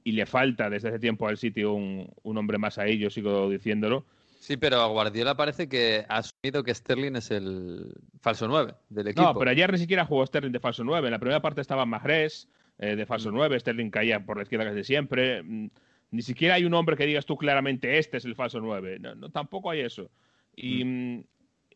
[0.06, 3.50] y le falta desde hace tiempo al City un, un hombre más ahí, yo sigo
[3.50, 4.06] diciéndolo.
[4.39, 7.91] sí, pero a Guardiola parece que ha asumido que Sterling es el
[8.22, 9.24] falso 9 del equipo.
[9.24, 11.08] No, pero ayer ni siquiera jugó Sterling de falso 9.
[11.08, 13.60] En la primera parte estaba Mahrez eh, de falso 9.
[13.60, 15.41] Sterling caía por la izquierda casi siempre.
[15.41, 15.70] Mm,
[16.12, 19.00] Ni siquiera hay un hombre que digas tú claramente este es el falso 9.
[19.00, 20.12] No, tampoco hay eso.
[20.56, 21.24] Y, mm,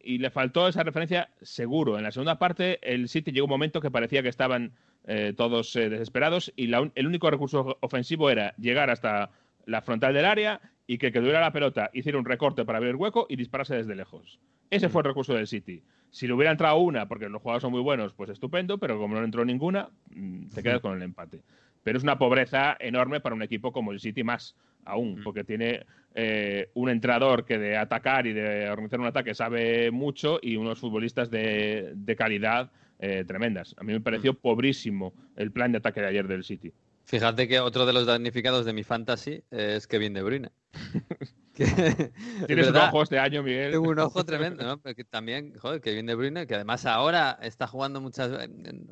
[0.03, 1.97] y, le faltó esa referencia seguro.
[1.97, 4.73] En la segunda parte el City llegó un momento que parecía que estaban
[5.07, 9.31] eh, todos eh, desesperados y el único recurso ofensivo era llegar hasta
[9.65, 12.91] la frontal del área y que que tuviera la pelota hiciera un recorte para abrir
[12.91, 14.39] el hueco y dispararse desde lejos.
[14.69, 15.83] Ese fue el recurso del City.
[16.11, 19.15] Si le hubiera entrado una, porque los jugadores son muy buenos, pues estupendo, pero como
[19.15, 21.41] no entró ninguna, mm, te quedas con el empate.
[21.83, 25.85] Pero es una pobreza enorme para un equipo como el City más aún, porque tiene
[26.15, 30.79] eh, un entrenador que de atacar y de organizar un ataque sabe mucho y unos
[30.79, 33.75] futbolistas de, calidad eh, tremendas.
[33.77, 36.73] A mí me pareció pobrísimo el plan de ataque de ayer del City.
[37.05, 40.51] Fíjate que otro de los damnificados de mi fantasy es Kevin De Bruyne.
[42.47, 43.71] Tienes un ojo este año, Miguel.
[43.71, 44.79] Tengo un ojo tremendo, ¿no?
[44.79, 48.29] Pero también, joder, Kevin De Bruyne, que además ahora está jugando muchas.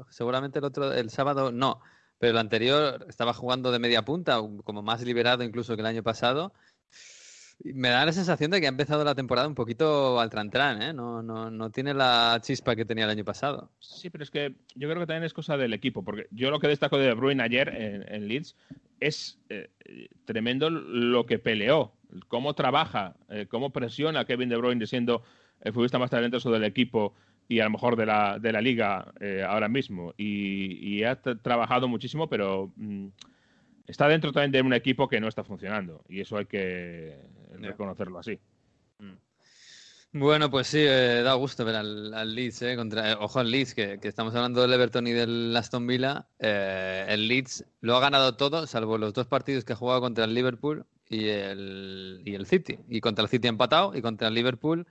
[0.09, 1.79] Seguramente el otro, el sábado no,
[2.17, 6.01] pero el anterior estaba jugando de media punta, como más liberado incluso que el año
[6.01, 6.53] pasado.
[7.63, 10.93] Me da la sensación de que ha empezado la temporada un poquito al trantran, ¿eh?
[10.93, 13.71] No, no, no tiene la chispa que tenía el año pasado.
[13.79, 16.59] Sí, pero es que yo creo que también es cosa del equipo, porque yo lo
[16.59, 18.55] que destaco de Bruyne ayer en, Leeds
[18.99, 19.69] es eh,
[20.25, 21.93] tremendo lo que peleó,
[22.27, 25.23] cómo trabaja, eh, cómo presiona a Kevin De Bruyne siendo
[25.61, 27.15] el futbolista más talentoso del equipo
[27.49, 30.13] y a lo mejor de la, de la liga eh, ahora mismo.
[30.17, 33.07] Y, ha trabajado muchísimo, pero mm,
[33.87, 36.03] está dentro también de un equipo que no está funcionando.
[36.07, 37.17] Y eso hay que
[37.59, 38.39] reconocerlo así.
[38.99, 39.15] Mm.
[40.13, 43.75] Bueno, pues sí, eh, da gusto ver al, Leeds, eh, contra, eh, ojo al Leeds,
[43.75, 46.27] que, estamos hablando del Everton y del Aston Villa.
[46.39, 50.33] el Leeds lo ha ganado todo, salvo los dos partidos que ha jugado contra el
[50.33, 52.79] Liverpool y el, y el City.
[52.89, 54.87] Y contra el City ha empatado y contra el Liverpool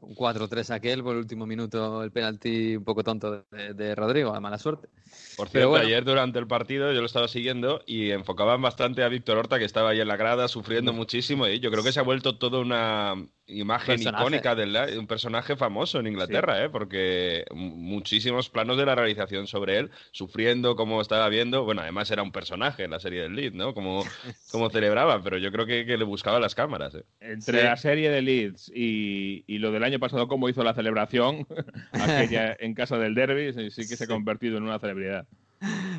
[0.00, 4.40] un 4-3 aquel por el último minuto, el penalti un poco tonto de, Rodrigo, a
[4.40, 4.88] mala suerte.
[5.36, 9.38] Por cierto, ayer durante el partido yo lo estaba siguiendo y enfocaban bastante a Víctor
[9.38, 11.48] Horta, que estaba ahí en la grada sufriendo muchísimo.
[11.48, 13.14] Y yo creo que se ha vuelto toda una
[13.48, 16.68] imagen icónica de un personaje famoso en Inglaterra, ¿eh?
[16.68, 21.64] porque muchísimos planos de la realización sobre él, sufriendo como estaba viendo.
[21.64, 23.74] Bueno, además era un personaje en la serie del Leeds, ¿no?
[23.74, 24.04] Como,
[24.52, 26.94] como celebraba, pero yo creo que, le buscaba las cámaras.
[26.94, 27.04] ¿eh?
[27.20, 31.46] Entre la serie de Leeds y, y, lo del año pasado, cómo hizo la celebración,
[31.92, 35.26] aquella en casa del derby, sí, que se ha convertido en una celebridad.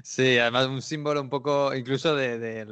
[0.04, 2.66] Sí, además un símbolo un poco incluso de,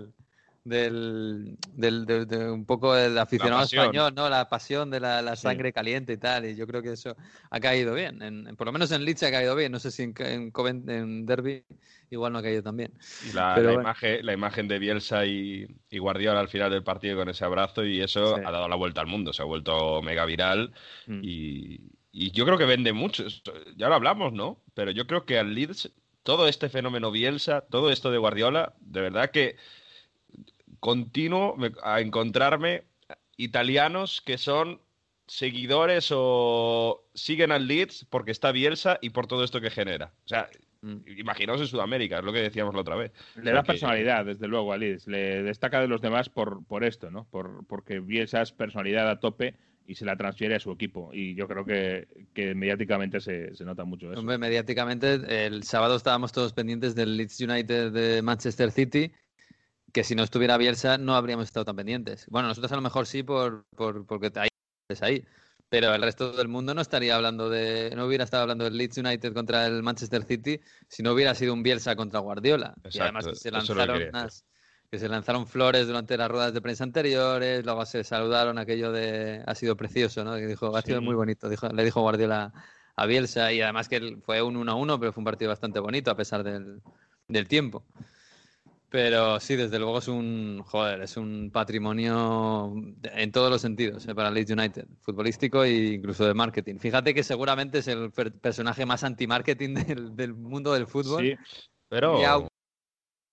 [0.67, 4.29] del, del de, un poco del aficionado español, ¿no?
[4.29, 6.45] La pasión de la, sangre caliente y tal.
[6.45, 7.15] Y yo creo que eso
[7.49, 8.21] ha caído bien.
[8.21, 9.71] En, por lo menos en Leeds ha caído bien.
[9.71, 11.63] No sé si en, en, Derby
[12.09, 12.93] igual no ha caído también.
[13.33, 17.45] La, la imagen, la imagen de Bielsa y, Guardiola al final del partido con ese
[17.45, 19.33] abrazo y eso ha dado la vuelta al mundo.
[19.33, 20.73] Se ha vuelto mega viral
[21.07, 21.21] mm.
[21.23, 23.25] y, y yo creo que vende mucho.
[23.75, 24.61] Ya lo hablamos, ¿no?
[24.73, 25.91] Pero yo creo que al Leeds
[26.27, 29.55] todo este fenómeno Bielsa, todo esto de Guardiola, de verdad que
[30.79, 32.83] continuo a encontrarme
[33.37, 34.81] italianos que son
[35.27, 40.13] seguidores o siguen al Leeds porque está Bielsa y por todo esto que genera.
[40.25, 40.49] O sea,
[40.81, 40.97] mm.
[41.17, 43.11] imaginaos en Sudamérica, es lo que decíamos la otra vez.
[43.35, 45.07] Le da personalidad, desde luego, a Leeds.
[45.07, 47.25] Le destaca de los demás por, por esto, ¿no?
[47.25, 51.11] Por, porque Bielsa es personalidad a tope y se la transfiere a su equipo.
[51.13, 52.07] Y yo creo que,
[52.55, 54.19] mediáticamente se, se, nota mucho eso.
[54.19, 59.11] Hombre, mediáticamente, el sábado estábamos todos pendientes del Leeds United de Manchester City
[59.97, 62.27] que si no estuviera Bielsa no habríamos estado tan pendientes.
[62.29, 64.49] Bueno, nosotros a lo mejor sí por, por porque hay
[65.01, 65.25] ahí,
[65.69, 68.99] pero el resto del mundo no estaría hablando de, no hubiera estado hablando del Leeds
[68.99, 72.75] United contra el Manchester City si no hubiera sido un Bielsa contra Guardiola.
[72.91, 73.99] y además que se lanzaron
[74.91, 79.41] que se lanzaron flores durante las ruedas de prensa anteriores, luego se saludaron aquello de
[79.47, 80.35] ha sido precioso, ¿no?
[80.35, 82.53] Que dijo, ha sido muy bonito, dijo, le dijo Guardiola
[82.95, 86.15] a Bielsa y además que fue un 1-1, pero fue un partido bastante bonito a
[86.15, 86.83] pesar del,
[87.27, 87.83] del tiempo.
[88.89, 92.73] Pero sí, desde luego es un, joder, es un patrimonio
[93.03, 96.77] en todos los sentidos eh, para Leeds United, futbolístico e incluso de marketing.
[96.79, 101.23] Fíjate que seguramente es el personaje más anti-marketing del, del, mundo del fútbol.
[101.23, 101.35] Sí,
[101.89, 102.47] pero...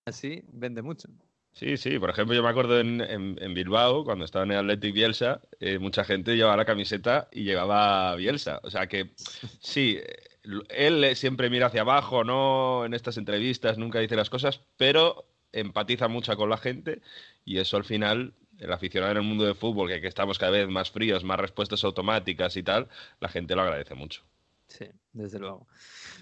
[0.07, 1.09] así vende mucho.
[1.53, 4.93] Sí, sí, por ejemplo, yo me acuerdo en, en, Bilbao, cuando estaba en el Athletic
[4.93, 8.59] Bielsa, eh, mucha gente llevaba la camiseta y llevaba Bielsa.
[8.65, 9.13] O sea que
[9.61, 10.01] sí,
[10.69, 12.85] él siempre mira hacia abajo, ¿no?
[12.85, 17.01] En estas entrevistas nunca dice las cosas, pero empatiza mucho con la gente
[17.45, 20.53] y eso al final, el aficionado en el mundo del fútbol, que, que estamos cada
[20.53, 22.89] vez más fríos, más respuestas automáticas y tal,
[23.21, 24.23] la gente lo agradece mucho.
[24.69, 25.67] Sí, desde luego.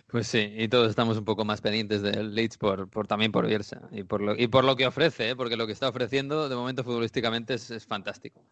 [0.09, 3.47] Pues sí, y todos estamos un poco más pendientes del Leeds por, por también por
[3.47, 5.37] Bielsa y por lo, y por lo que ofrece, ¿eh?
[5.37, 8.45] porque lo que está ofreciendo de momento futbolísticamente es, fantástico.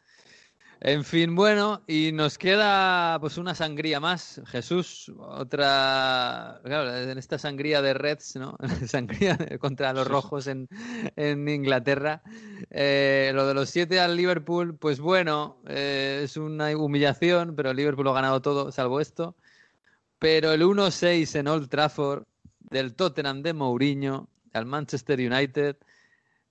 [0.83, 4.41] En fin, bueno, y nos queda pues una sangría más.
[4.47, 8.57] Jesús, otra, claro, en esta sangría de Reds, ¿no?
[8.87, 10.69] sangría contra los rojos en,
[11.17, 12.23] en Inglaterra.
[12.71, 17.77] Eh, lo de los siete al Liverpool, pues bueno, eh, es una humillación, pero el
[17.77, 19.37] Liverpool lo ha ganado todo, salvo esto.
[20.19, 22.25] Pero el 1-6 en Old Trafford
[22.59, 25.77] del Tottenham de Mourinho al Manchester United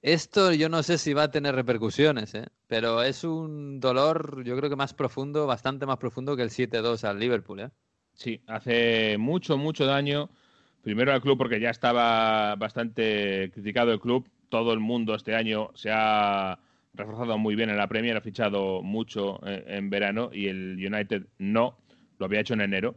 [0.01, 2.45] esto yo no sé si va a tener repercusiones, ¿eh?
[2.67, 7.03] pero es un dolor, yo creo que más profundo, bastante más profundo que el 7-2
[7.03, 7.59] al Liverpool.
[7.59, 7.69] ¿eh?
[8.13, 10.29] Sí, hace mucho, mucho daño.
[10.81, 14.29] Primero al club porque ya estaba bastante criticado el club.
[14.47, 16.57] Todo el mundo este año se ha
[16.93, 21.77] reforzado muy bien en la Premier, ha fichado mucho en verano y el United no,
[22.17, 22.95] lo había hecho en enero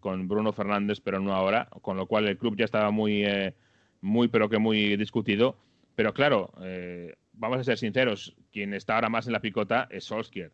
[0.00, 3.54] con Bruno Fernández, pero no ahora, con lo cual el club ya estaba muy, eh,
[4.00, 5.56] muy pero que muy discutido
[5.94, 10.04] pero claro, eh, vamos a ser sinceros, quien está ahora más en la picota es
[10.04, 10.52] Solskjaer.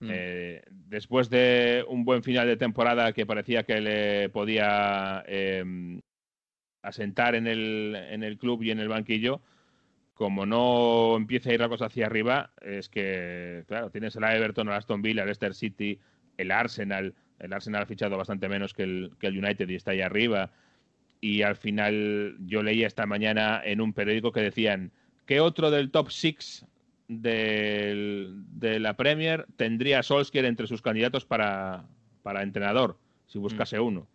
[0.00, 0.08] Mm.
[0.10, 6.00] Eh, después de un buen final de temporada que parecía que le podía em,
[6.82, 9.42] asentar en el, en el club y en el banquillo,
[10.14, 14.68] como no empieza a ir la cosa hacia arriba, es que, claro, tienes el Everton,
[14.68, 15.98] el Aston Villa, el Leicester City,
[16.36, 17.14] el Arsenal.
[17.38, 20.50] El Arsenal ha fichado bastante menos que el, que el United y está ahí arriba
[21.20, 24.92] y al final yo leía esta mañana en un periódico que decían
[25.26, 26.66] que otro del top six
[27.08, 31.84] de la Premier tendría a Solskjaer entre sus candidatos para,
[32.22, 33.84] para entrenador, si buscase mm.
[33.84, 34.08] uno.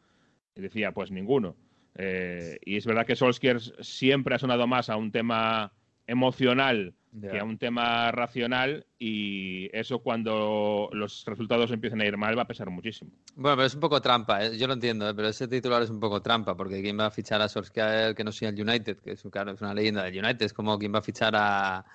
[0.55, 1.55] Y decía, pues ninguno.
[1.95, 5.73] Eh, y es verdad que Solskjaer siempre ha sonado más a un tema
[6.07, 12.37] emocional que a un tema racional y eso cuando los resultados empiezan a ir mal
[12.37, 13.11] va a pesar muchísimo.
[13.35, 14.57] Bueno, pero es un poco trampa, ¿eh?
[14.57, 15.13] yo lo entiendo, ¿eh?
[15.15, 18.23] pero ese titular es un poco trampa porque quién va a fichar a Solskjaer que
[18.23, 20.93] no sea el United, que es, claro, es una leyenda del United, es como quién
[20.93, 21.85] va a fichar a,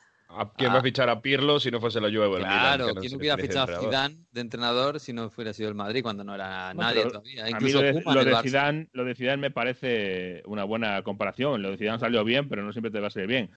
[0.56, 2.38] quién va a fichar a Pirlo si no fuese la Juve?
[2.38, 6.24] Claro, ¿quién hubiera fichado a Zidane de entrenador si no fuera sido el Madrid cuando
[6.24, 7.48] no era nadie todavía?
[7.48, 11.62] Incluso lo, de, lo, de Zidane, lo de Zidane me parece una buena comparación.
[11.62, 13.50] Lo de Zidane salió bien, pero no siempre te va a salir bien.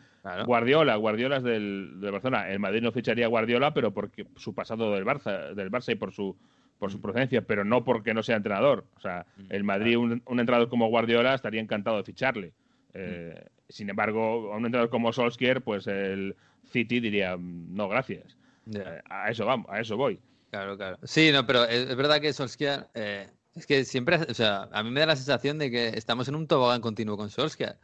[0.46, 2.50] Guardiola, Guardiola es del, del, Barcelona.
[2.50, 5.96] El Madrid no ficharía a Guardiola, pero porque su pasado del Barça, del Barça y
[5.96, 6.36] por su
[6.80, 7.02] por su mm.
[7.02, 8.86] procedencia, pero no porque no sea entrenador.
[8.98, 12.54] O sea, mm, el Madrid, un, un entrenador como Guardiola, estaría encantado de ficharle.
[12.94, 16.36] Eh, sin embargo, a un entrenador como Solskjaer, pues el
[16.72, 18.38] City diría, mm, no, gracias.
[18.74, 20.20] Eh, a eso vamos, a eso voy.
[20.52, 20.98] Claro, claro.
[21.04, 24.92] Sí, no, pero es, verdad que Solskjaer, eh, es que siempre, o sea, a mí
[24.92, 27.78] me da la sensación de que estamos en un tobogán continuo con Solskjaer.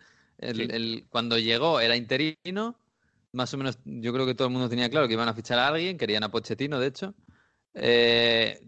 [1.09, 2.77] cuando llegó era interino,
[3.31, 5.59] más o menos yo creo que todo el mundo tenía claro que iban a fichar
[5.59, 7.15] a alguien, querían a Pochettino, de hecho.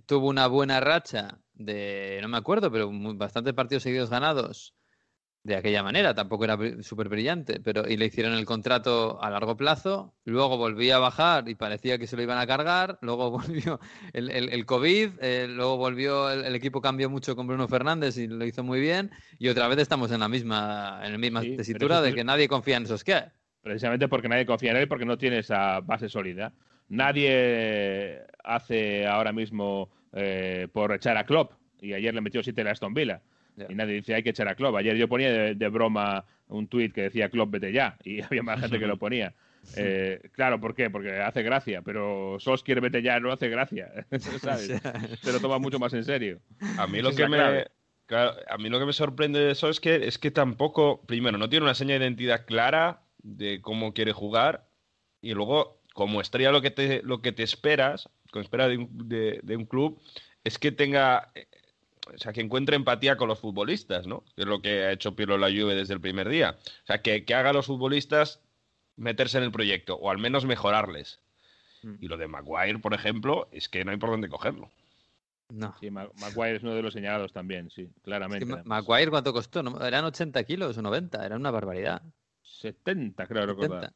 [0.07, 4.73] tuvo una buena racha de, no me acuerdo, pero bastantes partidos seguidos ganados
[5.43, 9.57] de aquella manera, tampoco era súper brillante, pero y le hicieron el contrato a largo
[9.57, 13.79] plazo, luego volvía a bajar y parecía que se lo iban a cargar, luego volvió
[14.13, 18.45] el, el, COVID, eh, luego volvió, el, equipo cambió mucho con Bruno Fernández y lo
[18.45, 22.13] hizo muy bien, y otra vez estamos en la misma, en la misma tesitura de
[22.13, 23.23] que nadie confía en esos que
[23.61, 26.51] Precisamente porque nadie confía en él, porque no tiene esa base sólida.
[26.89, 32.71] Nadie hace ahora mismo eh, por echar a Klopp, y ayer le metió siete a
[32.71, 33.21] Aston Villa
[33.69, 34.75] y nadie dice hay que echar a Klopp.
[34.75, 38.59] Ayer yo ponía de, broma un tuit que decía Klopp vete ya y había más
[38.59, 39.33] gente que lo ponía.
[39.77, 40.89] Eh, claro, ¿por qué?
[40.89, 43.91] Porque hace gracia, pero Solskjaer vete ya no hace gracia,
[45.21, 46.39] Se lo toma mucho más en serio.
[46.79, 47.37] A mí lo que me...
[47.37, 51.75] a mí lo que me sorprende de Solskjaer es que tampoco, primero, no tiene una
[51.75, 54.65] seña de identidad clara de cómo quiere jugar
[55.21, 58.89] y luego, como estrella, lo que te, lo que te esperas, como espera de un,
[59.07, 60.01] de un club,
[60.43, 61.31] es que tenga
[62.13, 64.23] o sea, que encuentre empatía con los futbolistas, ¿no?
[64.35, 66.57] Que es lo que ha hecho Pirlo la Juve desde el primer día.
[66.83, 68.41] O sea, que, que haga a los futbolistas
[68.95, 71.19] meterse en el proyecto, o al menos mejorarles.
[71.83, 71.95] Mm.
[71.99, 74.69] Y lo de Maguire, por ejemplo, es que no hay por dónde cogerlo.
[75.49, 75.75] No.
[75.79, 78.45] Sí, Maguire es uno de los señalados también, sí, claramente.
[78.63, 79.59] Maguire, ¿cuánto costó?
[79.85, 81.25] ¿Eran 80 kilos o 90?
[81.25, 82.01] Era una barbaridad.
[82.43, 83.93] 70, creo recordar.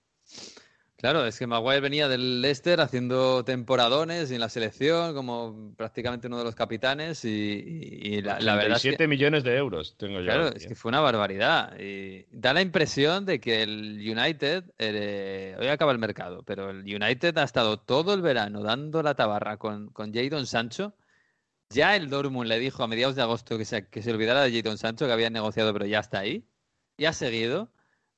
[0.98, 6.38] Claro, es que Maguire venía del Leicester haciendo temporadones en la selección como prácticamente uno
[6.38, 10.26] de los capitanes y, la, verdad es que, millones de euros tengo yo.
[10.26, 11.78] Claro, es que fue una barbaridad.
[11.78, 16.84] Y da la impresión de que el United, eh, hoy acaba el mercado, pero el
[16.84, 20.96] United ha estado todo el verano dando la tabarra con, con Jadon Sancho.
[21.72, 24.62] Ya el Dortmund le dijo a mediados de agosto que se, que se olvidara de
[24.62, 26.48] Jadon Sancho, que habían negociado, pero ya está ahí.
[26.98, 27.70] Y ha seguido.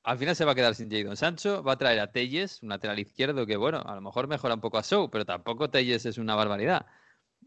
[0.04, 2.70] Al final se va a quedar sin Jadon Sancho, va a traer a Telles, un
[2.70, 6.06] lateral izquierdo que, bueno, a lo mejor mejora un poco a Show, pero tampoco Telles
[6.06, 6.86] es una barbaridad.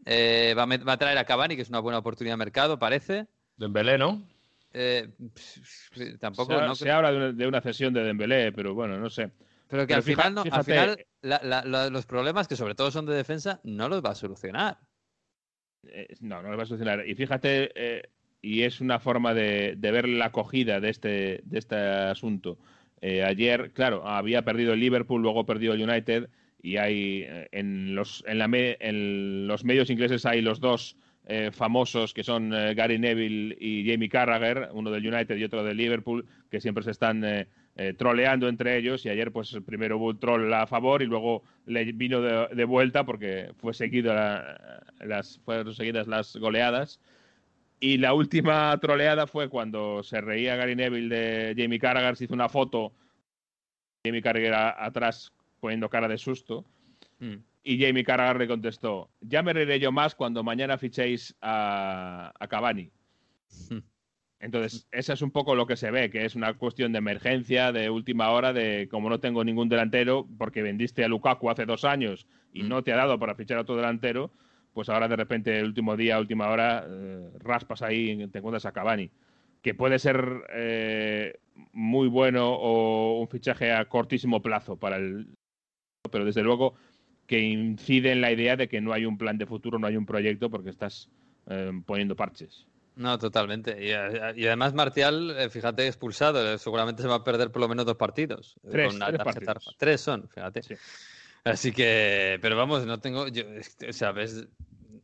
[0.04, 3.26] Eh, va, a, traer a Cavani, que es una buena oportunidad de mercado, parece.
[3.56, 4.22] Dembélé, ¿no?
[4.72, 5.08] Eh,
[6.20, 6.74] tampoco.
[6.74, 9.30] Se, habla de una, cesión de Dembélé, pero bueno, no sé.
[9.68, 12.56] Pero que Pero al fija- final, no, al final la- la- la- los problemas que
[12.56, 14.78] sobre todo son de defensa no los va a solucionar.
[15.84, 17.06] Eh, no, no lo va a solucionar.
[17.08, 18.10] Y fíjate, eh,
[18.42, 22.58] y es una forma de, ver la acogida de este, de este asunto.
[23.00, 26.28] Eh, ayer, claro, había perdido el Liverpool, luego perdió el United,
[26.62, 28.48] y hay eh, en los, en la
[29.64, 34.68] medios ingleses hay los dos eh, famosos que son eh, Gary Neville y Jamie Carragher,
[34.72, 39.04] uno del United y otro del Liverpool, que siempre se están eh, troleando entre ellos.
[39.06, 42.64] Y ayer, pues primero hubo un troll a favor y luego le vino de, de
[42.64, 47.00] vuelta porque fue seguido la- las, fueron seguidas las goleadas.
[47.84, 52.34] Y la última troleada fue cuando se reía Gary Neville de Jamie Carragher, se hizo
[52.34, 52.92] una foto,
[54.06, 56.64] Jamie Carragher atrás poniendo cara de susto.
[57.18, 57.38] Mm.
[57.64, 62.46] Y Jamie Carragher le contestó, ya me reiré yo más cuando mañana fichéis a, a
[62.46, 62.92] Cavani.
[64.38, 67.72] Entonces, eso es un poco lo que se ve, que es una cuestión de emergencia,
[67.72, 71.84] de última hora, de como no tengo ningún delantero, porque vendiste a Lukaku hace dos
[71.84, 72.68] años y Mm.
[72.68, 74.30] no te ha dado para fichar a otro delantero,
[74.72, 78.66] pues ahora de repente, el último día, última hora, eh, raspas ahí y te encuentras
[78.66, 79.10] a Cavani.
[79.60, 81.38] Que puede ser eh,
[81.72, 85.28] muy bueno o un fichaje a cortísimo plazo para el.
[86.10, 86.74] Pero desde luego
[87.26, 89.96] que incide en la idea de que no hay un plan de futuro, no hay
[89.96, 91.08] un proyecto, porque estás
[91.46, 92.66] eh, poniendo parches.
[92.96, 93.76] No, totalmente.
[93.82, 96.58] Y, y además Martial, eh, fíjate, expulsado.
[96.58, 98.56] Seguramente se va a perder por lo menos dos partidos.
[98.70, 99.76] Tres, con una tres partidos.
[99.78, 100.62] Tres son, fíjate.
[100.62, 100.74] Sí.
[101.44, 103.44] Así que, pero vamos, no tengo, yo,
[103.88, 104.46] o sea, ves,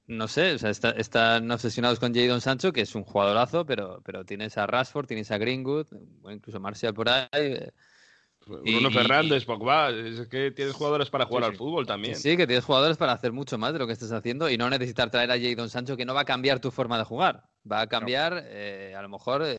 [0.07, 4.01] no sé, o sea, está- están obsesionados con Jadon Sancho, que es un jugadorazo, pero,
[4.05, 5.87] pero tienes a Rashford, tienes a Greenwood,
[6.31, 7.27] incluso Martial por ahí.
[7.33, 7.73] eh,
[8.47, 12.15] Bruno Y- Fernández, Pogba, es que tienes jugadores para jugar Sí, al fútbol también.
[12.17, 14.71] Sí, que tienes jugadores para hacer mucho más de lo que estás haciendo y no
[14.71, 17.43] necesitar traer a Jadon Sancho, que no va a cambiar tu forma de jugar.
[17.71, 19.57] Va a cambiar, eh, a lo mejor, eh,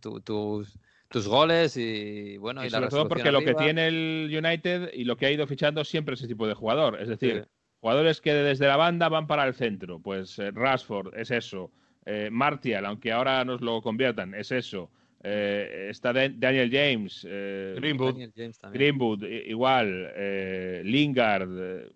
[0.00, 0.78] tu- tus,
[1.10, 4.92] tus goles y, bueno, y, Y la sobre todo porque lo que tiene el United
[4.94, 7.00] y lo que ha ido fichando siempre es ese tipo de jugador.
[7.00, 7.50] Es decir, Sí.
[7.80, 9.98] jugadores que desde la banda van para el centro.
[9.98, 11.70] Pues eh, Rashford es eso.
[12.06, 14.90] Eh, Martial, aunque ahora nos lo conviertan, es eso.
[15.22, 17.26] Eh, está Da- Daniel James.
[17.28, 18.12] eh, Greenwood.
[18.12, 18.78] Daniel James también.
[18.80, 20.12] Greenwood, igual.
[20.16, 21.48] eh, Lingard.
[21.58, 21.88] eh,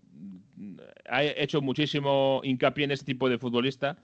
[1.08, 3.96] ha hecho muchísimo hincapié en este tipo de futbolista.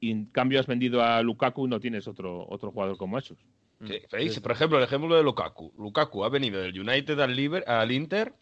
[0.00, 3.38] Y en cambio has vendido a Lukaku, no tienes otro, otro jugador como esos.
[3.86, 4.40] Sí, ¿veis?
[4.40, 5.72] Por ejemplo, el ejemplo de Lukaku.
[5.78, 8.34] Lukaku ha venido del United al, Liber- al Inter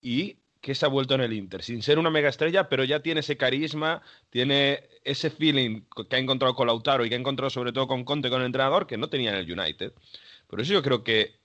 [0.00, 3.00] y que se ha vuelto en el Inter, sin ser una mega estrella, pero ya
[3.00, 7.48] tiene ese carisma, tiene ese feeling que ha encontrado con Lautaro y que ha encontrado
[7.48, 9.94] sobre todo con Conte, con el entrenador, que no tenía en el United.
[10.46, 11.36] Por eso yo creo que,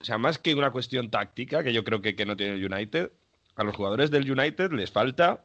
[0.00, 2.72] o sea, más que una cuestión táctica, que yo creo que, que no tiene el
[2.72, 3.10] United,
[3.56, 5.44] a los jugadores del United les falta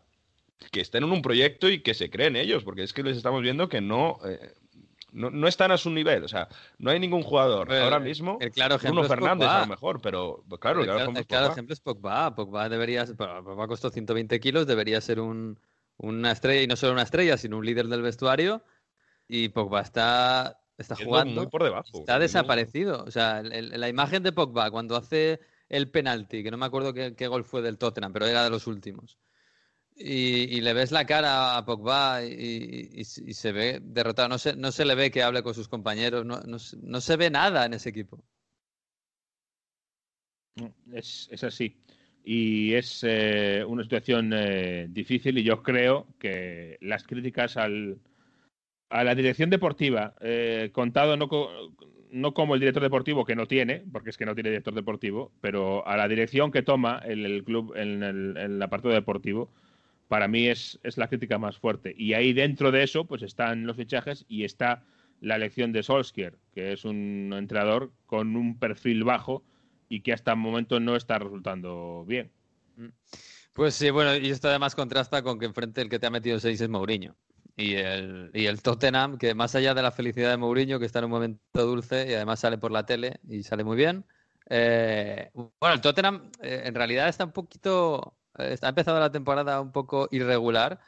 [0.72, 3.42] que estén en un proyecto y que se creen ellos, porque es que les estamos
[3.42, 4.54] viendo que no, eh,
[5.14, 6.24] no, no están a su nivel.
[6.24, 6.48] O sea,
[6.78, 8.38] no hay ningún jugador Pero ahora mismo.
[8.42, 9.58] el claro ejemplo Bruno es Fernández Pogba.
[9.58, 11.54] a lo mejor, pero pues, claro, el el claro el es claro Pogba.
[11.54, 12.36] ejemplo es Pogba.
[12.36, 15.60] Pogba debería Pogba costó 120 kilos, debería ser un,
[15.98, 18.64] una estrella, y no solo una estrella, sino un líder del vestuario.
[19.28, 21.42] Y Pogba está, está jugando.
[21.42, 22.00] muy por debajo.
[22.00, 23.04] Está desaparecido.
[23.06, 25.40] O sea, el- la imagen de Pogba cuando hace
[25.70, 28.50] el penalti, que no me acuerdo qué, qué gol fue del Tottenham, pero era de
[28.50, 29.18] los últimos.
[29.96, 34.28] Y, le ves la cara a Pogba y, se- ve derrotado.
[34.30, 36.26] No se, no se le ve que hable con sus compañeros.
[36.26, 38.24] No, no no se ve nada en ese equipo.
[40.92, 41.76] Es, es así.
[42.24, 48.00] Y es eh, una situación eh, difícil y yo creo que las críticas al,
[48.90, 51.28] a la dirección deportiva, eh, contado no,
[52.12, 55.32] no como el director deportivo que no tiene, porque es que no tiene director deportivo,
[55.42, 59.52] pero a la dirección que toma el, el club en el, en el apartado deportivo,
[60.08, 61.94] para mí es, es la crítica más fuerte.
[61.98, 64.84] Y ahí dentro de eso, pues están los fichajes y está
[65.22, 69.44] la elección de Solskjaer, que es un entrenador con un perfil bajo
[69.90, 72.32] y que hasta el momento no está resultando bien.
[73.54, 76.40] Pues sí, bueno, y esto además contrasta con que enfrente el que te ha metido
[76.40, 77.16] seis es Mourinho.
[77.56, 81.00] Y el, y el Tottenham, que más allá de la felicidad de Mourinho, que está
[81.00, 84.06] en un momento dulce y además sale por la tele y sale muy bien.
[84.50, 88.18] eh, bueno, el Tottenham eh, en realidad está un poquito.
[88.38, 90.80] Está empezado la temporada un poco irregular,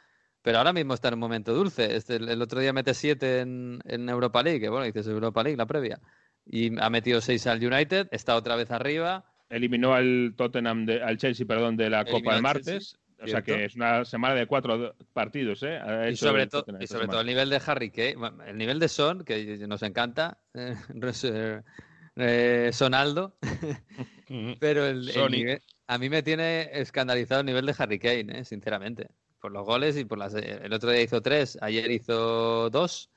[0.42, 1.96] pero ahora mismo está en un momento dulce.
[1.96, 5.42] Este, el, el otro día mete siete en, en Europa League, que bueno, dices Europa
[5.42, 6.00] League, la previa.
[6.44, 9.24] Y ha metido seis al United, está otra vez arriba.
[9.48, 12.96] Eliminó al Tottenham, de- al Chelsea, perdón, de la Eliminó Copa del martes.
[13.18, 15.78] O sea que es una semana de cuatro partidos, ¿eh?
[15.78, 18.16] Ha Y sobre, to- y todo el nivel de Harry Kane,
[18.46, 20.74] el nivel de Son, que nos encanta, eh,
[22.16, 23.36] eh, Sonaldo,
[24.60, 29.08] pero el, nivel- a mí me tiene escandalizado el nivel de Harry Kane, eh, sinceramente,
[29.40, 30.34] por los goles y por las...
[30.34, 33.10] El otro día hizo tres, ayer hizo dos,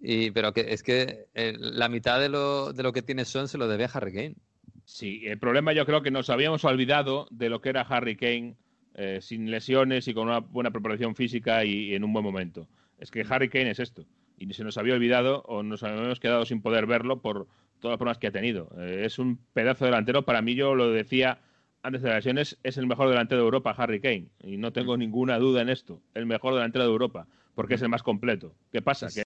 [0.00, 3.48] y, pero que es que eh, la mitad de lo, de lo que tiene Son
[3.48, 4.36] se lo debe a Harry Kane.
[4.84, 8.56] Sí, el problema yo creo que nos habíamos olvidado de lo que era Harry Kane
[8.96, 12.68] eh, sin lesiones y con una buena preparación física y, en un buen momento.
[12.98, 14.04] Es que Harry Kane es esto.
[14.38, 17.46] Y se nos había olvidado o nos habíamos quedado sin poder verlo por
[17.80, 18.70] todas las problemas que ha tenido.
[18.78, 20.24] Eh, es un pedazo delantero.
[20.24, 21.38] Para mí, yo lo decía
[21.84, 24.28] antes de las lesiones, es el mejor delantero de Europa, Harry Kane.
[24.42, 26.00] Y no tengo ninguna duda en esto.
[26.14, 28.54] El mejor delantero de Europa, porque es el más completo.
[28.72, 29.08] ¿Qué pasa?
[29.08, 29.22] Que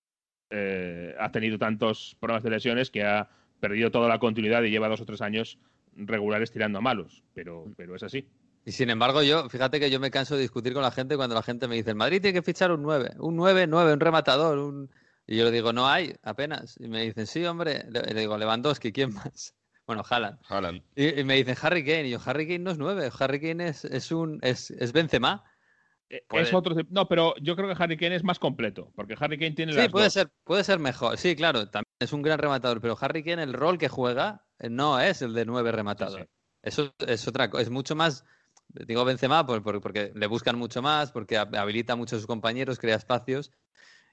[0.50, 3.30] eh, ha tenido tantos problemas de lesiones que ha
[3.60, 5.58] perdido toda la continuidad y lleva dos o tres años
[5.94, 7.22] regulares tirando a malos.
[7.32, 8.26] Pero, pero es así.
[8.64, 11.36] Y sin embargo, yo, fíjate que yo me canso de discutir con la gente cuando
[11.36, 14.00] la gente me dice, el Madrid tiene que fichar un 9, un 9, 9, un
[14.00, 14.90] rematador, un...
[15.28, 16.76] Y yo le digo, no hay, apenas.
[16.80, 17.84] Y me dicen, sí, hombre.
[17.88, 19.54] Le, digo, Lewandowski, ¿quién más?
[19.88, 20.38] Bueno, Haaland.
[20.46, 20.82] Haaland.
[20.94, 22.08] Y, me dicen, Harry Kane.
[22.08, 25.42] Y yo, Harry Kane no es 9, Harry Kane es, es un, es, es Benzema.
[26.10, 29.38] Eh, es otro, no, pero yo creo que Harry Kane es más completo, porque Harry
[29.38, 31.16] Kane tiene sí, puede ser, puede ser mejor.
[31.16, 34.68] Sí, claro, también es un gran rematador, pero Harry Kane el rol que juega eh,
[34.68, 36.28] no es el de nueve rematador.
[36.62, 38.26] Eso es otra cosa, es mucho más
[38.68, 43.50] digo Benzema porque le buscan mucho más, porque habilita mucho a sus compañeros, crea espacios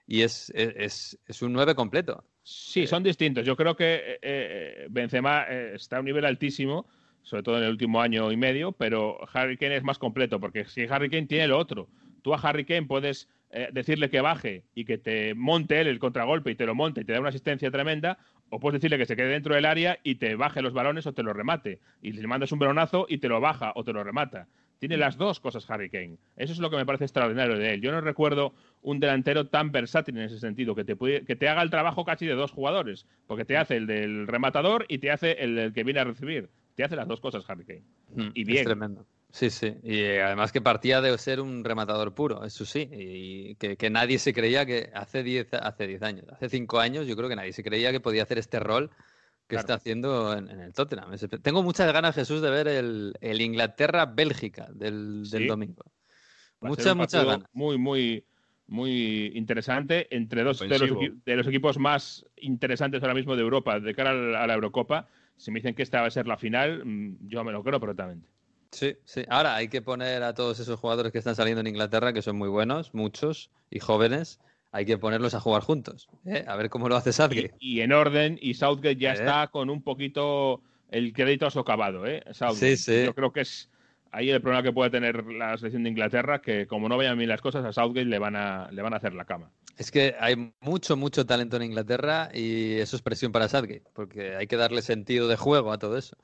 [0.08, 2.24] y es, es, es un 9 completo.
[2.48, 3.44] Sí, son distintos.
[3.44, 6.86] Yo creo que eh, eh, Benzema eh, está a un nivel altísimo,
[7.24, 10.66] sobre todo en el último año y medio, pero Harry Kane es más completo, porque
[10.66, 11.90] si Harry Kane tiene lo otro,
[12.22, 13.28] tú a Harry Kane puedes
[13.72, 17.06] decirle que baje y que te monte él el contragolpe y te lo monte y
[17.06, 18.20] te da una asistencia tremenda,
[18.50, 21.14] o puedes decirle que se quede dentro del área y te baje los balones o
[21.14, 21.80] te lo remate.
[22.02, 24.48] Y le mandas un balonazo y te lo baja o te lo remata.
[24.80, 26.18] Tiene las dos cosas Harry Kane.
[26.36, 27.82] Eso es lo que me parece extraordinario de él.
[27.82, 31.62] Yo no recuerdo un delantero tan versátil en ese sentido, que te, que te haga
[31.62, 35.32] el trabajo casi de dos jugadores, porque te hace el del rematador y te hace
[35.44, 36.50] el, que viene a recibir.
[36.76, 37.84] Te hace las dos cosas Harry Kane.
[38.16, 38.60] Mm, y bien.
[38.60, 39.06] Es tremendo.
[39.36, 39.76] Sí, sí.
[39.84, 42.88] Y eh, además que partía de ser un rematador puro, eso sí.
[42.90, 47.18] Y que, nadie se creía que hace 10 hace diez años, hace 5 años, yo
[47.18, 48.92] creo que nadie se creía que podía hacer este rol
[49.48, 51.16] que está haciendo en, el Tottenham.
[51.42, 55.84] Tengo muchas ganas, Jesús, de ver el, Inglaterra-Bélgica del, domingo.
[56.62, 57.48] Muchas, muchas ganas.
[57.54, 58.26] Muy, muy,
[58.68, 64.12] muy interesante entre dos de los, equipos más interesantes ahora mismo de Europa de cara
[64.12, 65.08] a la Eurocopa.
[65.38, 67.80] Si me dicen que esta va a ser la final, mm, yo me lo creo
[67.80, 68.28] perfectamente.
[68.72, 69.24] Sí, sí.
[69.30, 72.38] Ahora hay que poner a todos esos jugadores que están saliendo en Inglaterra, que son
[72.38, 74.40] muy buenos, muchos y jóvenes,
[74.76, 76.10] hay que ponerlos a jugar juntos.
[76.26, 76.44] ¿eh?
[76.46, 77.54] A ver cómo lo hace Southgate.
[77.60, 79.14] Y, en orden, y Southgate ya ¿Eh?
[79.14, 80.62] está con un poquito
[80.92, 82.22] el crédito socavado, ¿eh?
[82.54, 83.06] Sí, sí.
[83.06, 83.70] Yo creo que es
[84.12, 87.30] ahí el problema que puede tener la selección de Inglaterra, que como no vayan bien
[87.30, 89.50] las cosas, a Southgate le van a, le van a hacer la cama.
[89.78, 94.36] Es que hay mucho, mucho talento en Inglaterra y eso es presión para Southgate, porque
[94.36, 96.18] hay que darle sentido de juego a todo eso.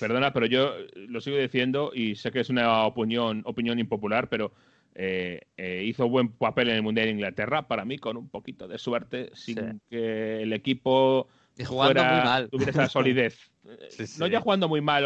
[0.00, 4.52] Perdona, pero yo lo sigo diciendo y sé que es una opinión, opinión impopular, pero
[4.96, 8.68] eh, eh, hizo buen papel en el Mundial de Inglaterra, para mí con un poquito
[8.68, 13.50] de suerte, sin que el equipo tuviera esa solidez.
[14.18, 15.04] no ya jugando muy mal,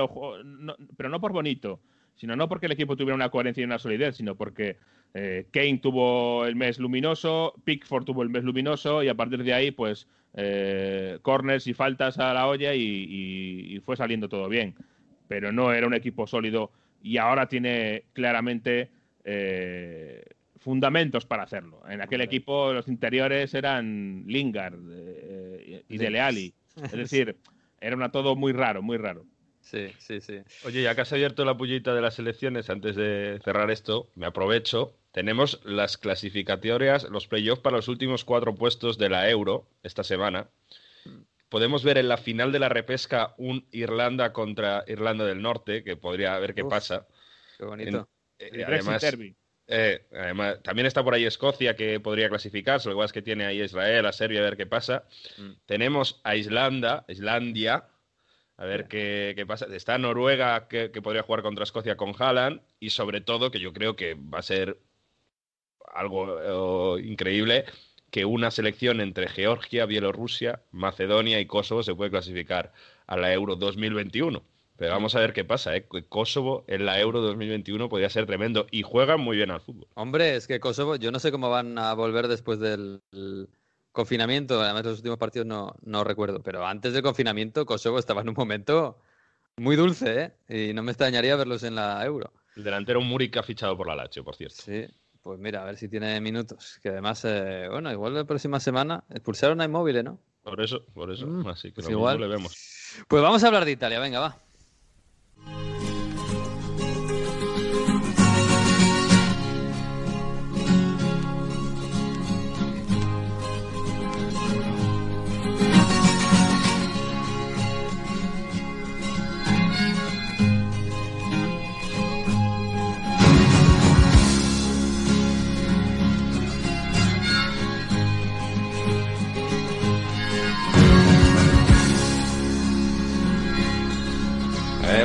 [0.97, 1.81] pero no por bonito,
[2.17, 4.77] sino no porque el equipo tuviera una coherencia y una solidez, sino porque
[5.15, 9.55] eh, Kane tuvo el mes luminoso, Pickford tuvo el mes luminoso y a partir de
[9.55, 10.07] ahí, pues,
[11.23, 14.75] corners y faltas a la olla y, fue saliendo todo bien.
[15.29, 16.73] Pero no era un equipo sólido
[17.03, 18.91] y ahora tiene claramente
[19.25, 20.25] eh,
[20.59, 21.83] fundamentos para hacerlo.
[21.89, 26.55] En aquel equipo los interiores eran Lingard eh, y Dele Alli.
[26.83, 27.37] Es decir,
[27.81, 29.25] era una todo muy raro, muy raro.
[29.61, 30.39] Sí, sí, sí.
[30.65, 34.27] Oye, ya que has abierto la pullita de las elecciones, antes de cerrar esto, me
[34.27, 34.95] aprovecho.
[35.13, 40.49] Tenemos las clasificatorias, los playoffs para los últimos cuatro puestos de la Euro esta semana.
[41.49, 45.97] Podemos ver en la final de la repesca un Irlanda contra Irlanda del Norte, que
[45.97, 47.07] podría ver qué pasa.
[47.59, 48.09] Qué bonito.
[48.39, 49.03] Eh, además,
[49.71, 53.45] eh, además, también está por ahí Escocia que podría clasificarse, lo igual es que tiene
[53.45, 55.05] ahí Israel, a Serbia, a ver qué pasa.
[55.37, 55.51] Mm.
[55.67, 57.85] Tenemos a Islanda, Islandia,
[58.57, 59.67] a ver qué, pasa.
[59.67, 63.95] Está Noruega que, podría jugar contra Escocia con Haaland y sobre todo, que yo creo
[63.95, 64.79] que va a ser
[65.93, 67.67] algo eh, increíble,
[68.11, 72.73] que una selección entre Georgia, Bielorrusia, Macedonia y Kosovo se puede clasificar
[73.07, 74.43] a la Euro 2021.
[74.79, 75.89] Pero vamos a ver qué pasa, ¿eh?
[76.09, 79.89] Kosovo en la Euro 2021 podría ser tremendo y juegan muy bien al fútbol.
[79.95, 83.03] Hombre, es que Kosovo, yo no sé cómo van a volver después del
[83.91, 88.29] confinamiento, además los últimos partidos no, no recuerdo, pero antes del confinamiento Kosovo estaba en
[88.29, 89.03] un momento
[89.57, 90.69] muy dulce, ¿eh?
[90.71, 92.33] Y no me extrañaría verlos en la Euro.
[92.55, 94.63] El delantero Murik ha fichado por la Lazio, por cierto.
[94.63, 94.87] Sí,
[95.25, 96.79] pues mira, a ver si tiene minutos.
[96.81, 100.21] Que además, eh, bueno, igual la próxima semana expulsaron a Inmóvil, ¿no?
[100.45, 101.27] Por eso, por eso.
[101.27, 102.57] Mm, Así que pues igual le vemos.
[103.09, 104.39] Pues vamos a hablar de Italia, venga, va.
[105.49, 105.78] you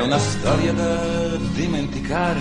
[0.04, 2.40] una storia da dimenticare,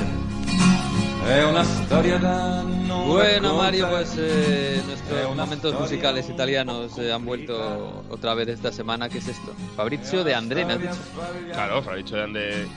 [1.26, 7.24] è una storia da non Bueno, Mario, pues eh, nuestros momentos musicales italianos eh, han
[7.24, 9.08] vuelto otra vez esta semana.
[9.08, 9.54] ¿Qué es esto?
[9.78, 10.96] Fabrizio de André, me has dicho.
[11.54, 12.68] Claro, Fabrizio de Ande,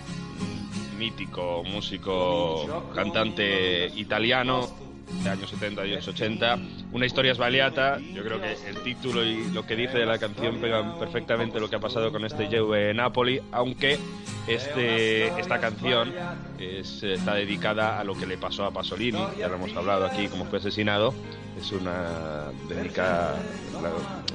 [0.97, 4.86] mítico músico, cantante italiano
[5.23, 6.59] de años 70 y años 80.
[6.93, 7.99] Una historia svaliata.
[7.99, 11.69] Yo creo que el título y lo que dice de la canción pegan perfectamente lo
[11.71, 13.99] que ha pasado con este Juve Napoli, aunque
[14.47, 16.13] este, esta canción
[16.59, 20.29] es- está dedicada a lo que le pasó a Pasolini, ya lo hemos hablado aquí,
[20.29, 21.15] como fue asesinado.
[21.61, 23.35] Es una dedica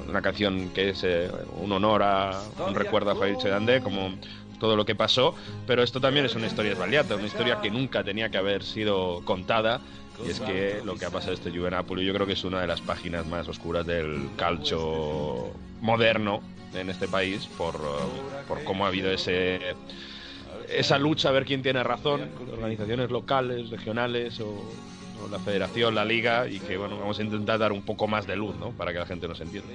[0.09, 1.29] una canción que es eh,
[1.61, 2.31] un honor a
[2.67, 4.15] un recuerdo a Fabrizio de Ande, como
[4.61, 5.33] todo lo que pasó,
[5.65, 9.25] pero esto también es una historia svaliata, una historia que nunca tenía que haber sido
[9.25, 9.81] contada.
[10.23, 12.61] Y es que lo que ha pasado este Juve Napoli yo creo que es una
[12.61, 15.47] de las páginas más oscuras del calcio
[15.81, 16.41] moderno
[16.75, 17.73] en este país por,
[18.47, 19.59] por cómo ha habido ese
[20.69, 24.53] esa lucha a ver quién tiene razón, organizaciones locales, regionales o,
[25.29, 28.35] la federación, la liga, y que bueno, vamos a intentar dar un poco más de
[28.35, 28.71] luz, ¿no?
[28.71, 29.69] Para que la gente nos entienda.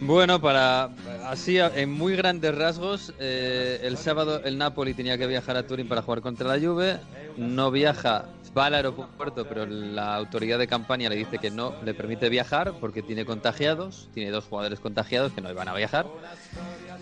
[0.00, 0.90] Bueno, para
[1.24, 5.88] así en muy grandes rasgos, eh, el sábado el Napoli tenía que viajar a Turín
[5.88, 6.98] para jugar contra la Juve,
[7.36, 8.26] no viaja,
[8.56, 12.74] va al aeropuerto, pero la autoridad de campaña le dice que no le permite viajar
[12.80, 16.06] porque tiene contagiados, tiene dos jugadores contagiados que no iban a viajar.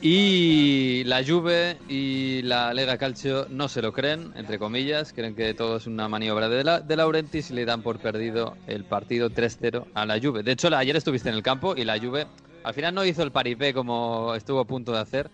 [0.00, 5.52] Y la Juve y la Lega Calcio no se lo creen, entre comillas, creen que
[5.54, 9.30] todo es una maniobra de, la, de Laurentiis y le dan por perdido el partido
[9.30, 10.42] 3-0 a la Juve.
[10.42, 12.26] De hecho, ayer estuviste en el campo y la Juve
[12.62, 15.30] al final no hizo el paripé como estuvo a punto de hacer,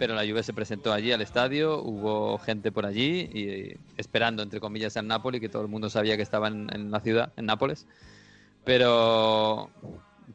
[0.00, 4.58] pero la Juve se presentó allí al estadio, hubo gente por allí y esperando, entre
[4.58, 7.44] comillas, al Napoli, que todo el mundo sabía que estaba en, en la ciudad, en
[7.44, 7.86] Nápoles.
[8.64, 9.68] Pero,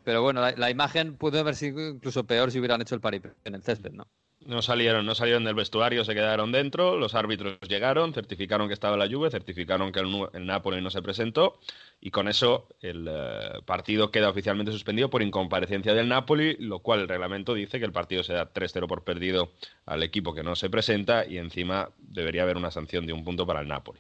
[0.04, 3.32] pero bueno, la, la imagen pudo haber sido incluso peor si hubieran hecho el paripé
[3.44, 4.06] en el césped, ¿no?
[4.46, 8.96] No salieron, no salieron del vestuario, se quedaron dentro, los árbitros llegaron, certificaron que estaba
[8.96, 11.60] la Juve, certificaron que el, el Napoli no se presentó
[12.00, 17.00] y con eso el eh, partido queda oficialmente suspendido por incomparecencia del Napoli, lo cual
[17.00, 19.52] el reglamento dice que el partido se da 3-0 por perdido
[19.88, 23.48] al equipo que no se presenta y encima debería haber una sanción de un punto
[23.48, 24.00] para el Napoli.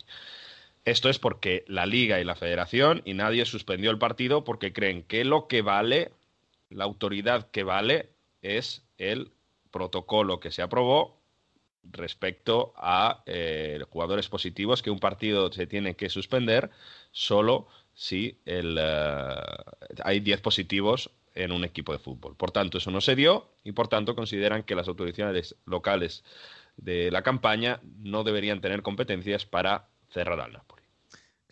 [0.85, 5.01] Esto es porque la liga y la federación y nadie suspendió el partido porque creen
[5.01, 6.11] que lo que vale,
[6.69, 8.09] la autoridad que vale,
[8.43, 9.31] es el
[9.75, 11.19] protocolo que se aprobó
[11.83, 16.71] respecto a eh, jugadores positivos, que un partido se tiene que suspender
[17.11, 18.63] solo si eh,
[20.01, 22.37] hay 10 positivos en un equipo de fútbol.
[22.37, 26.23] Por tanto, eso no se dio y por tanto consideran que las autoridades locales
[26.77, 30.74] de la campaña no deberían tener competencias para cerrar al.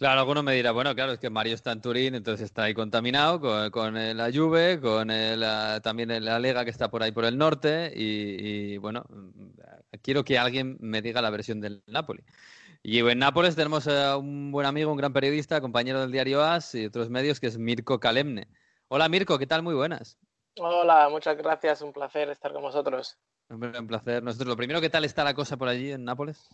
[0.04, 2.74] Claro, alguno me dirá, bueno, claro, es que Mario está en Turín, entonces está ahí
[2.74, 6.90] contaminado con, con eh, la Juve, con el, ah, también el- la Lega que está
[6.90, 9.52] por ahí por el norte y, y, bueno, mm,
[10.02, 12.22] quiero que alguien me diga la versión del Napoli.
[12.84, 16.76] Y en Nápoles tenemos a un buen amigo, un gran periodista, compañero del diario AS
[16.76, 18.50] y otros medios, que es Mirko Kalemne.
[18.90, 19.64] Hola Mirko, ¿qué tal?
[19.64, 20.18] Muy buenas.
[20.58, 23.18] Hola, muchas gracias, un placer estar con vosotros.
[23.50, 24.22] Hombre, Un placer.
[24.22, 26.46] Nosotros, lo primero, ¿qué tal está la cosa por allí en Nápoles?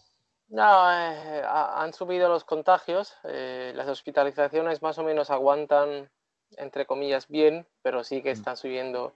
[0.49, 6.09] No, eh, ha- han subido los contagios, eh, las hospitalizaciones más o menos aguantan,
[6.57, 9.13] entre comillas, bien, pero sí que está subiendo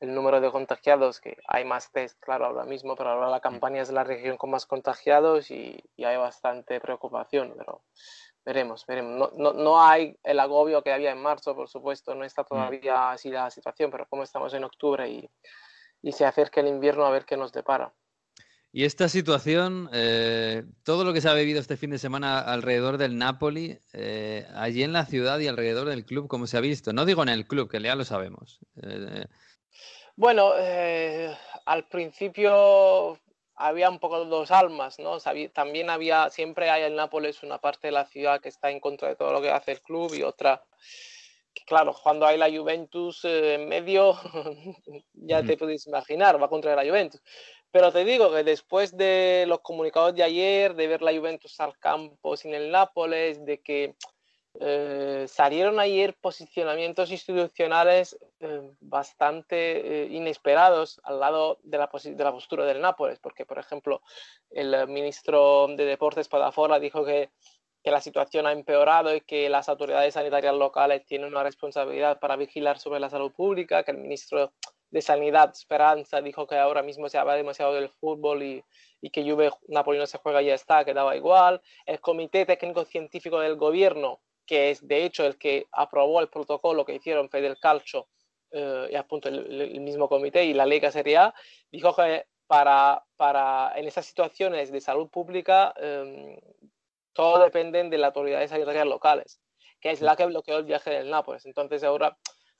[0.00, 3.82] el número de contagiados, que hay más test, claro, ahora mismo, pero ahora la campaña
[3.82, 7.82] es la región con más contagiados y, y hay bastante preocupación, pero
[8.44, 9.32] veremos, veremos.
[9.34, 13.10] No, no, no hay el agobio que había en marzo, por supuesto, no está todavía
[13.10, 15.28] así la situación, pero como estamos en octubre y,
[16.02, 17.92] y se acerca el invierno, a ver qué nos depara.
[18.70, 22.98] Y esta situación, eh, todo lo que se ha vivido este fin de semana alrededor
[22.98, 26.92] del Napoli, eh, allí en la ciudad y alrededor del club, ¿cómo se ha visto?
[26.92, 28.60] No digo en el club, que ya lo sabemos.
[28.82, 29.24] Eh,
[30.16, 30.52] Bueno,
[31.64, 33.18] al principio
[33.54, 35.18] había un poco dos almas, ¿no?
[35.54, 39.08] También había, siempre hay en Nápoles una parte de la ciudad que está en contra
[39.08, 40.62] de todo lo que hace el club y otra
[41.66, 44.18] claro, cuando hay la Juventus en medio,
[45.12, 47.20] ya te puedes imaginar, va contra la Juventus.
[47.70, 51.78] Pero te digo que después de los comunicados de ayer, de ver la Juventus al
[51.78, 53.94] campo sin el Nápoles, de que
[54.60, 62.32] eh, salieron ayer posicionamientos institucionales eh, bastante eh, inesperados al lado de la, de la
[62.32, 64.02] postura del Nápoles, porque, por ejemplo,
[64.50, 67.30] el ministro de Deportes Padafora dijo que,
[67.84, 72.36] que la situación ha empeorado y que las autoridades sanitarias locales tienen una responsabilidad para
[72.36, 74.52] vigilar sobre la salud pública, que el ministro
[74.90, 78.64] de Sanidad, Esperanza, dijo que ahora mismo se habla demasiado del fútbol y,
[79.00, 81.60] y que Juve Napoli no se juega ya está, que daba igual.
[81.86, 86.84] El Comité Técnico Científico del Gobierno, que es de hecho el que aprobó el protocolo
[86.84, 88.08] que hicieron Federcalcio
[88.50, 91.34] eh, y appunto el, mismo comité y la Lega Serie A,
[91.70, 96.38] dijo que para, para en esas situaciones de salud pública, em,
[97.12, 99.40] todo depende de las autoridades sanitarias locales,
[99.80, 101.44] que es la que bloqueó el viaje del Nápoles.
[101.44, 102.16] Entonces ahora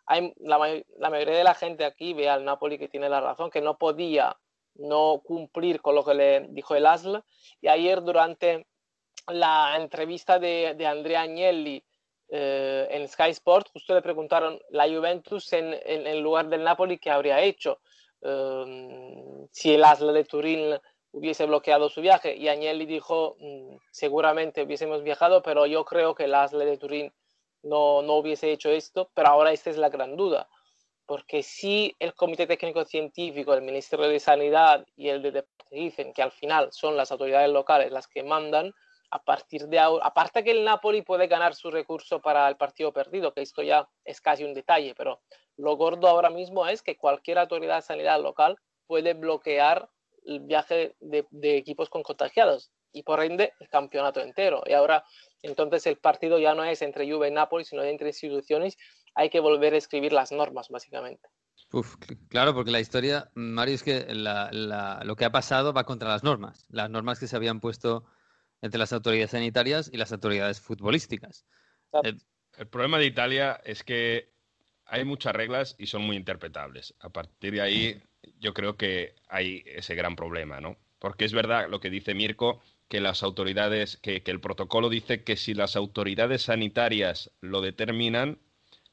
[0.09, 0.59] hay, la,
[0.97, 3.77] la, mayoría de la gente aquí ve al Napoli que tiene la razón, que no
[3.77, 4.37] podía
[4.77, 7.23] no cumplir con lo que le dijo el ASL.
[7.61, 8.67] Y ayer durante
[9.27, 11.85] la entrevista de, de Andrea Agnelli
[12.31, 16.99] eh, en Sky Sport, justo le preguntaron la Juventus en, en, en lugar del Napoli
[16.99, 17.79] qué habría hecho
[18.21, 20.79] um, si el ASL de Turín
[21.13, 22.35] hubiese bloqueado su viaje.
[22.35, 27.13] Y Agnelli dijo, mm, seguramente hubiésemos viajado, pero yo creo que el ASL de Turín
[27.63, 30.49] no, no hubiese hecho esto, pero ahora esta es la gran duda,
[31.07, 36.13] porque si el Comité Técnico Científico, el Ministerio de Sanidad y el de Deporte dicen
[36.13, 38.75] que al final son las autoridades locales las que mandan,
[39.11, 42.93] a partir de ahora, aparte que el Napoli puede ganar su recurso para el partido
[42.93, 45.23] perdido, que esto ya es casi un detalle, pero
[45.57, 49.89] lo gordo ahora mismo es que cualquier autoridad de sanidad local puede bloquear
[50.25, 54.63] el viaje de, de equipos con contagiados y por ende el campeonato entero.
[54.67, 55.05] Y ahora
[55.43, 58.77] entonces el partido ya no es entre Juve y Napoli, sino entre instituciones.
[59.15, 61.29] Hay que volver a escribir las normas, básicamente.
[61.73, 61.97] Uf,
[62.29, 66.09] claro, porque la historia, Mario, es que la, la, lo que ha pasado va contra
[66.09, 66.67] las normas.
[66.71, 68.05] Las normas que se habían puesto
[68.63, 71.45] entre las autoridades sanitarias y las autoridades futbolísticas.
[72.03, 72.21] El,
[72.57, 74.33] el problema de Italia es que
[74.87, 76.95] hay muchas reglas y son muy interpretables.
[77.01, 78.03] A partir de ahí,
[78.39, 80.77] yo creo que hay ese gran problema, ¿no?
[80.99, 85.23] Porque es verdad lo que dice Mirko, que las autoridades, que, que, el protocolo dice
[85.23, 88.39] que si las autoridades sanitarias lo determinan,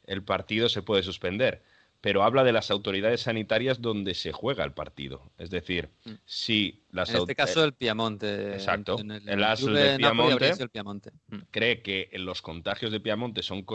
[0.03, 1.63] el partido se puede suspender.
[2.01, 5.31] Pero habla de las autoridades sanitarias donde se juega el partido.
[5.39, 5.89] Es decir,
[6.23, 8.53] si las En este caso, el Piamonte.
[8.53, 8.99] Exacto.
[8.99, 11.11] En el, el de Piamonte, el Piamonte.
[11.29, 11.37] Mm.
[11.49, 13.65] cree que los contagios de Piamonte son,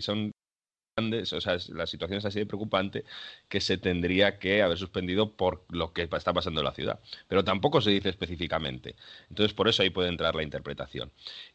[0.00, 0.34] son
[0.96, 3.04] grandes, o sea, la situación es así de preocupante
[3.48, 7.00] que se tendría que haber suspendido por lo que está pasando en la ciudad.
[7.28, 8.96] Pero tampoco se dice específicamente.
[9.28, 11.12] Entonces, por eso ahí puede entrar la interpretación.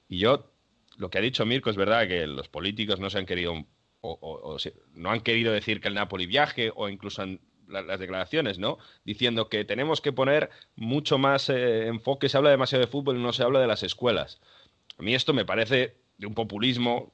[0.07, 0.51] Y yo,
[0.97, 3.53] lo que ha dicho Mirko es verdad que los políticos no se han querido,
[4.01, 4.57] o, o, o
[4.93, 8.77] no han querido decir que el Napoli viaje, o incluso han, la, las declaraciones, ¿no?
[9.05, 13.23] Diciendo que tenemos que poner mucho más eh, enfoque, se habla demasiado de fútbol y
[13.23, 14.39] no se habla de las escuelas.
[14.99, 17.11] A mí esto me parece de un populismo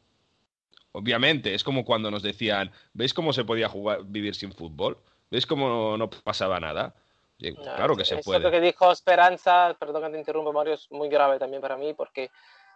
[0.97, 4.97] Obviamente, es como cuando nos decían, ¿veis cómo se podía jugar, vivir sin fútbol?
[5.29, 6.95] ¿Veis cómo no, no pasaba nada?
[7.37, 8.39] Y, No, claro que es- se eso puede.
[8.39, 11.93] lo que dijo Esperanza, perdón que te interrumpa Mario, es muy grave también para mí
[11.93, 12.31] porque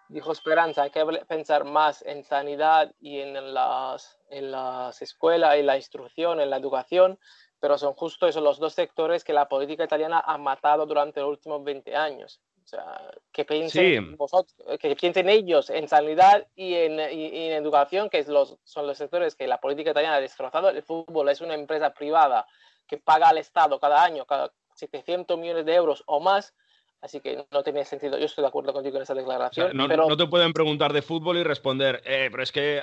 [0.08, 5.66] dijo Esperanza, hay que pensar más en sanidad y en las, en las escuelas, en
[5.66, 7.18] la instrucción, en la educación,
[7.60, 11.30] pero son justo esos los dos sectores que la política italiana ha matado durante los
[11.30, 12.40] últimos 20 años.
[12.72, 14.16] Sea, que piensen, Sí.
[14.16, 18.58] vosotros, que piensen ellos en sanidad y en, y- y en educación, que es los,
[18.64, 20.70] son los sectores que la política italiana ha destrozado.
[20.70, 22.48] El fútbol es una empresa privada
[22.88, 26.54] que paga al Estado cada año cada 700 millones de euros o más,
[27.02, 28.18] así que no tenía sentido.
[28.18, 30.54] Yo estoy de acuerdo contigo en esa O sea, declaración, no, pero no te pueden
[30.54, 32.82] preguntar de fútbol y responder, eh, pero es que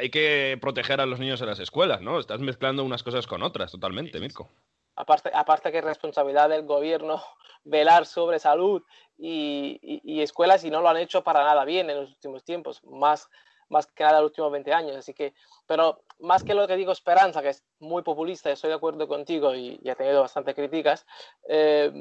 [0.00, 2.18] hay que proteger a los niños en las escuelas, ¿no?
[2.18, 4.50] Estás mezclando unas cosas con otras, totalmente, Mirko.
[4.96, 7.22] Aparte, aparte que es responsabilidad del gobierno
[7.64, 8.82] velar sobre salud
[9.18, 12.42] y, y- y escuelas y no lo han hecho para nada bien en los últimos
[12.44, 13.28] tiempos, más,
[13.68, 14.96] más que nada en los últimos 20 años.
[14.96, 15.34] Así que,
[15.66, 19.54] pero más que lo que digo Esperanza, que es muy populista, estoy de acuerdo contigo
[19.54, 21.06] y, y ha tenido bastante críticas,
[21.48, 21.92] eh,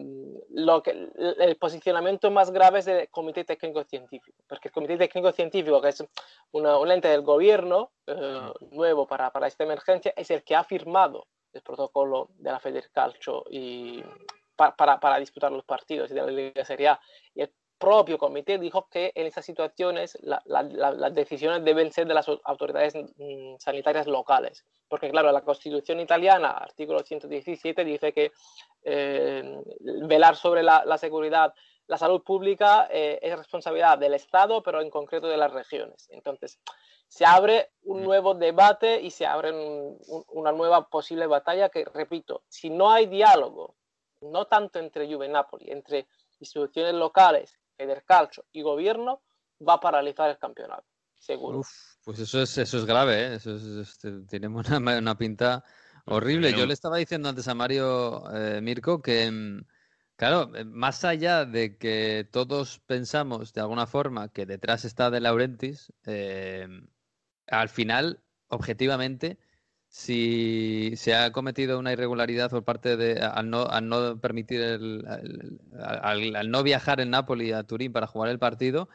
[0.50, 4.98] lo que, el el posicionamiento más grave es del Comité Técnico Científico, porque el Comité
[4.98, 6.04] Técnico Científico, que es
[6.52, 10.64] una, un ente del gobierno eh, nuevo para, para esta emergencia, es el que ha
[10.64, 14.04] firmado el protocolo de la Federcalcio y
[14.56, 17.00] pa- para, para disputar los partidos de la Liga Serie A.
[17.34, 21.92] Y el propio comité dijo que en esas situaciones la- la- la- las decisiones deben
[21.94, 24.66] ser de las au- autoridades mm, sanitarias locales.
[24.88, 28.32] Porque, claro, la Constitución italiana, artículo 117, dice que
[28.84, 31.54] eh, velar sobre la seguridad,
[31.88, 36.08] la salud pública eh, es responsabilidad del Estado, pero en concreto de las regiones.
[36.12, 36.60] Entonces,
[37.10, 41.84] se abre un nuevo debate y se abre un- un- una nueva posible batalla que,
[41.84, 43.76] repito, si no hay diálogo,
[44.22, 46.08] no tanto entre Juve y Napoli, entre
[46.40, 49.22] instituciones locales, Federcalcio y gobierno,
[49.68, 50.86] va a paralizar el campeonato,
[51.18, 51.60] seguro.
[51.60, 51.70] Uf,
[52.06, 53.36] pues eso es, eso es grave, ¿eh?
[53.36, 55.64] Eso es, este, tiene una, una pinta
[56.06, 56.52] horrible.
[56.54, 59.66] Yo le estaba diciendo antes a Mario eh, Mirko que, mm,
[60.16, 65.22] claro, eh, más allá de que todos pensamos de alguna forma que detrás está De
[65.22, 66.68] Laurentiis, eh,
[67.50, 69.38] al final, objetivamente,
[69.88, 75.06] si se ha cometido una irregularidad por parte de al no, al no permitir el,
[75.80, 78.90] al, no viajar en Nápoles a Turín para jugar el partido,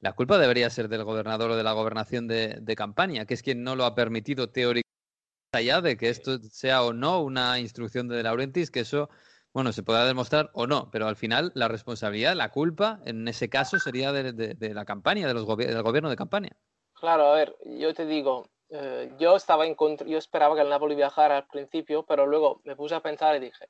[0.00, 3.42] la culpa debería ser del gobernador o de la gobernación de, de campaña, que es
[3.42, 4.88] quien no lo ha permitido teóricamente,
[5.52, 9.10] allá de que esto sea o no una instrucción de De Laurentiis, que eso
[9.52, 13.48] Bueno, se podrá demostrar o no, pero al final la responsabilidad, la culpa, en ese
[13.50, 16.56] caso sería de, de, la campaña, de los del gobierno de campaña.
[17.02, 19.74] Claro, a ver, yo te digo, eh, yo estaba en
[20.06, 23.40] yo esperaba que el Napoli viajara al principio, pero luego me puse a pensar y
[23.40, 23.68] dije,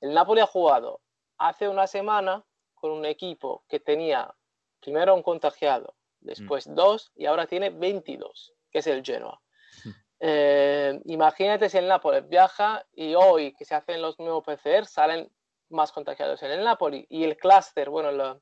[0.00, 1.02] el Napoli ha jugado
[1.36, 2.42] hace una semana
[2.74, 4.34] con un equipo que tenía
[4.80, 6.74] primero un contagiado, después mm.
[6.74, 9.38] dos y ahora tiene 22, que es el Genoa.
[10.24, 15.28] Eh, imagínate si el Napoli viaja y hoy que se hacen los nuevos PCR salen
[15.68, 18.40] más contagiados en el Napoli y el clúster, bueno,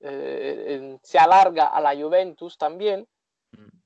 [0.00, 3.08] eh, se alarga a la Juventus también.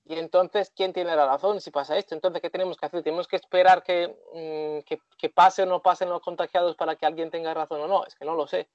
[0.09, 2.14] Y entonces, ¿quién tiene la razón si pasa esto?
[2.14, 3.02] Entonces, ¿qué tenemos que hacer?
[3.02, 7.30] ¿Tenemos que esperar que, mm, que pase o no pasen los contagiados para que alguien
[7.30, 8.06] tenga razón o no?
[8.06, 8.68] Es que no lo sé.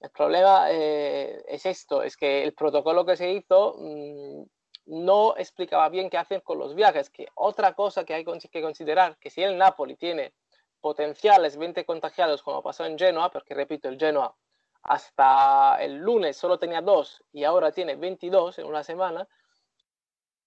[0.00, 4.42] El problema eh, es esto, es que el protocolo que se hizo mm,
[4.86, 9.18] no explicaba bien qué hacer con los viajes, que otra cosa que hay que considerar,
[9.18, 10.32] que si el Napoli tiene
[10.80, 14.34] potenciales 20 contagiados como pasó en Genoa, porque repito, el Genoa
[14.82, 19.28] hasta el lunes solo tenía dos y ahora tiene 22 en una semana,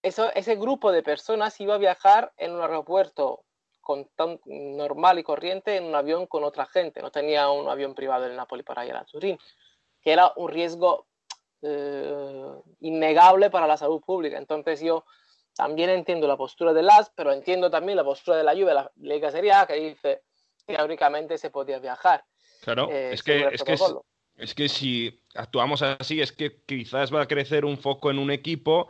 [0.04, 3.46] eso, ese grupo de personas iba a viajar en un aeropuerto
[3.82, 7.96] con tan normal y corriente en un avión con otra gente, no tenía un avión
[7.96, 9.38] privado del Napoli para ir a Turín,
[10.02, 11.08] que era un riesgo
[11.62, 12.46] eh,
[12.82, 14.38] innegable para la salud pública.
[14.38, 15.06] Entonces yo
[15.56, 18.92] también entiendo la postura de las, pero entiendo también la postura de la Juve, la
[18.98, 20.24] Liga Serie A, que dice
[20.66, 22.24] que teóricamente se podía viajar.
[22.62, 23.76] Claro, eh, es, que, es, que
[24.38, 28.32] es, que si actuamos así, es que quizás va a crecer un foco en un
[28.32, 28.90] equipo.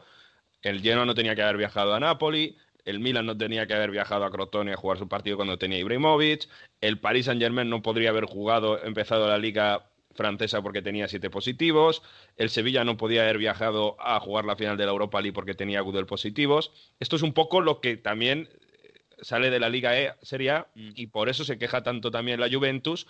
[0.64, 3.92] El Genoa no tenía que haber viajado a Napoli, el Milan no tenía que haber
[3.92, 6.48] viajado a Crotone a jugar su partido cuando tenía Ibrahimovic,
[6.82, 11.30] el Paris Saint Germain no podría haber jugado, empezado la liga francesa porque tenía siete
[11.30, 12.02] positivos,
[12.38, 15.56] el Sevilla no podía haber viajado a jugar la final de la Europa League porque
[15.56, 16.72] tenía Gudel positivos.
[17.00, 18.48] Esto es un poco lo que también
[18.84, 20.92] eh, sale de la Liga E Serie A mm.
[20.96, 23.08] y por eso se queja tanto también la Juventus.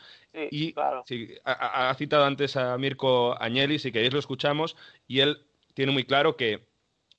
[0.50, 0.74] y
[1.44, 4.76] ha, citado antes a Mirko Agnelli, si queréis lo escuchamos,
[5.08, 5.42] y él
[5.74, 6.73] tiene muy claro que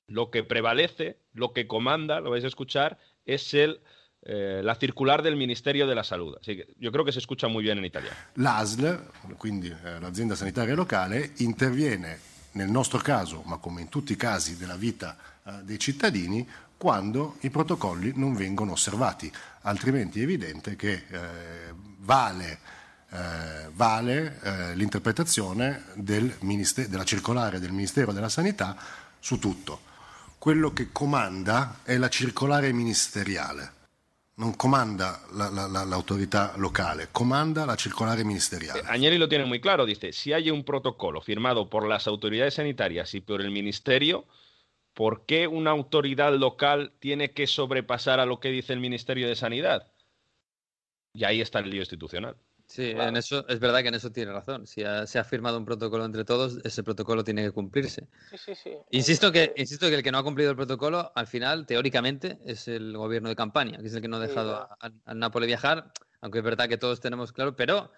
[0.06, 3.80] lo que prevalece, lo que comanda, lo vais a escuchar, es el
[4.26, 6.38] eh, la circular del Ministerio della Salute.
[6.40, 8.16] Sì, io credo che si escucha muy bien in italiano.
[8.34, 12.18] L'ASL, quindi eh, l'azienda sanitaria locale, interviene
[12.52, 17.36] nel nostro caso, ma come in tutti i casi della vita eh, dei cittadini, quando
[17.40, 19.30] i protocolli non vengono osservati,
[19.62, 22.58] altrimenti è evidente che eh, vale,
[23.10, 26.34] eh, vale eh, l'interpretazione del
[26.88, 28.76] della circolare del Ministero della Sanità
[29.18, 29.92] su tutto.
[30.44, 33.72] Quello che comanda è la circolare ministeriale
[34.34, 38.80] non comanda la, la, la, l'autorità locale, comanda la circolare ministeriale.
[38.80, 42.52] Eh, Agnelli lo tiene muy claro, dice, si hay un protocolo firmado por las autoridades
[42.52, 44.26] sanitarias y por el ministerio,
[44.92, 49.36] ¿por qué una autoridad local tiene que sobrepasar a lo que dice el Ministerio de
[49.36, 49.90] Sanidad?
[51.14, 52.36] Y ahí está el lío institucional.
[52.66, 54.66] Sí, en eso es verdad que en eso tiene razón.
[54.66, 58.08] Si se ha firmado un protocolo entre todos, ese protocolo tiene que cumplirse.
[58.30, 58.72] Sí, sí, sí.
[58.90, 62.66] Insisto que, insisto que el que no ha cumplido el protocolo, al final, teóricamente, es
[62.68, 66.38] el gobierno de campaña, que es el que no ha dejado a, Nápoles viajar, aunque
[66.38, 67.92] es verdad que todos tenemos claro, pero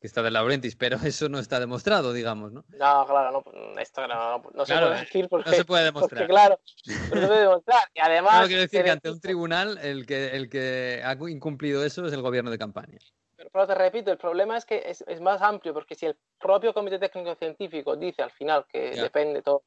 [0.00, 2.64] que está de Laurentis, pero eso no está demostrado, digamos, ¿no?
[2.70, 6.22] No, claro, no, esto no, no, se puede decir porque, no se puede demostrar.
[6.22, 7.82] Porque, claro, no se puede demostrar.
[7.94, 8.40] Y además...
[8.40, 12.12] No, quiero decir que ante un tribunal el que, el que ha incumplido eso es
[12.12, 12.98] el gobierno de campaña.
[13.36, 16.72] Pero te repito, el problema es que es, es, más amplio, porque si el propio
[16.72, 19.62] Comité Técnico Científico dice al final que depende todo,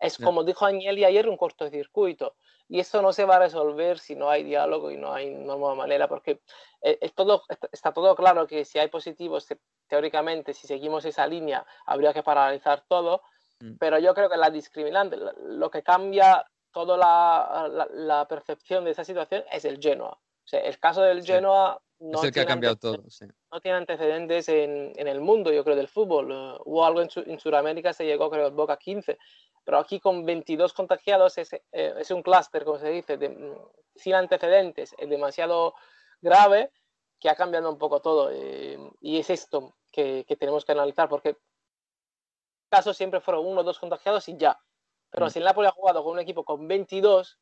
[0.00, 2.34] es como dijo Agnelli ayer, un cortocircuito.
[2.68, 5.74] Y eso no se va a resolver si no hay diálogo y no hay nueva
[5.74, 6.40] manera, porque
[6.82, 9.46] eh, es todo, está todo claro que si hay positivos,
[9.88, 13.22] teóricamente, si seguimos esa línea, habría que paralizar todo.
[13.60, 13.74] Mm.
[13.78, 18.92] Pero yo creo que la discriminante, lo que cambia toda la, la, la percepción de
[18.92, 20.12] esa situación es el Genoa.
[20.12, 23.04] O sea, el caso del Genoa no es el que ha cambiado todo.
[23.52, 26.30] No tiene antecedentes en, en, el mundo, yo creo, del fútbol.
[26.30, 29.18] Uh, hubo algo en, en Sudamérica, se llegó, creo, Boca 15.
[29.64, 33.54] Pero aquí con 22 contagiados es, eh, es un clúster, como se dice, de, mm,
[33.94, 35.74] sin antecedentes, es demasiado
[36.22, 36.72] grave
[37.20, 38.30] que ha cambiado un poco todo.
[38.32, 41.36] Eh, y es esto que, que, tenemos que analizar, porque
[42.70, 44.58] casos siempre fueron uno o dos contagiados y ya.
[45.10, 45.30] Pero mm.
[45.30, 47.38] si el Napoli ha jugado con un equipo con 22,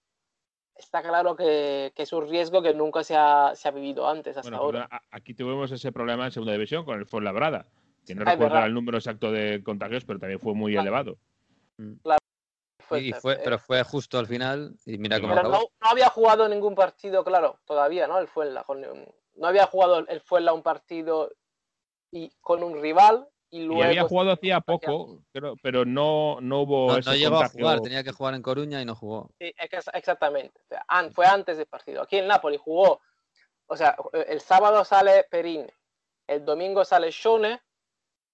[0.79, 4.89] está claro que, es un riesgo que nunca se ha, vivido antes hasta ahora.
[5.11, 7.67] Aquí tuvimos ese problema en segunda división con el Fuenlabrada,
[8.07, 11.19] que no recuerdo el número exacto de contagios, pero también fue muy elevado.
[11.77, 11.95] Mm.
[12.03, 12.19] Claro.
[13.21, 17.59] fue, pero fue justo al final y mira cómo No, había jugado ningún partido, claro,
[17.67, 18.19] todavía, ¿no?
[18.19, 18.65] El Fuenla.
[19.37, 21.31] no había jugado el Fuenla un partido
[22.11, 26.89] y con un rival y, había jugado hacía poco, pero, pero no, no hubo.
[26.89, 29.31] No, no llegó a jugar, tenía que jugar en Coruña y no jugó.
[29.39, 29.53] Sí,
[29.93, 30.61] exactamente.
[31.15, 32.03] fue antes del partido.
[32.03, 33.01] Aquí en Napoli jugó.
[33.67, 33.97] O sea,
[34.29, 35.71] el sábado sale Perín,
[36.27, 37.61] el domingo sale Shone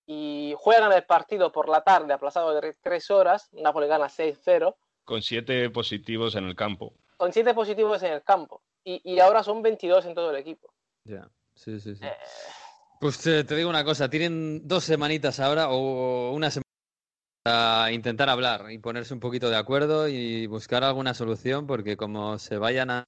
[0.06, 3.48] y juegan el partido por la tarde, aplazado de tres horas.
[3.52, 4.76] Napoli gana 6-0.
[5.04, 6.94] Con siete positivos en el campo.
[7.16, 8.62] Con siete positivos en el campo.
[8.84, 10.72] Y, y ahora son 22 en todo el equipo.
[11.04, 12.04] Ya, sí, sí, sí.
[12.04, 12.16] Eh,
[13.05, 16.64] Pues eh, te digo una cosa, tienen dos semanitas ahora o una semana
[17.42, 22.38] para intentar hablar y ponerse un poquito de acuerdo y buscar alguna solución porque como
[22.38, 23.05] se vayan a,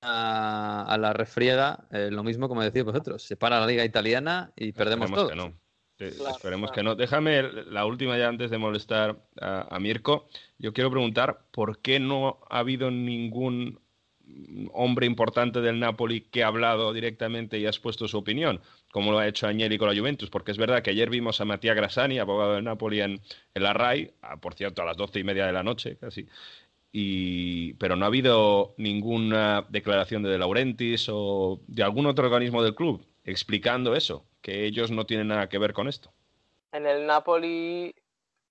[0.87, 4.73] a la refriega, eh, lo mismo como decís vosotros, se para la liga italiana y
[4.73, 5.29] perdemos Esperemos todo.
[5.31, 5.59] que no.
[5.99, 6.75] Eh, Claro, Esperemos claro.
[6.75, 6.95] que no.
[6.95, 10.29] Déjame la última ya antes de molestar a, a Mirko.
[10.59, 13.81] Yo quiero preguntar por qué no ha habido ningún
[14.73, 18.61] hombre importante del Napoli que ha hablado directamente y ha expuesto su opinión,
[18.97, 21.45] como lo ha hecho Agnelli con la Juventus, porque es verdad que ayer vimos a
[21.45, 23.21] Matías Grassani, abogado del Napoli en,
[23.55, 26.27] en la RAI, a- por cierto, a las doce y media de la noche casi,
[26.93, 32.63] y, pero no ha habido ninguna declaración de De Laurentiis o de algún otro organismo
[32.63, 36.13] del club explicando eso, que ellos no tienen nada que ver con esto.
[36.73, 37.93] en el Napoli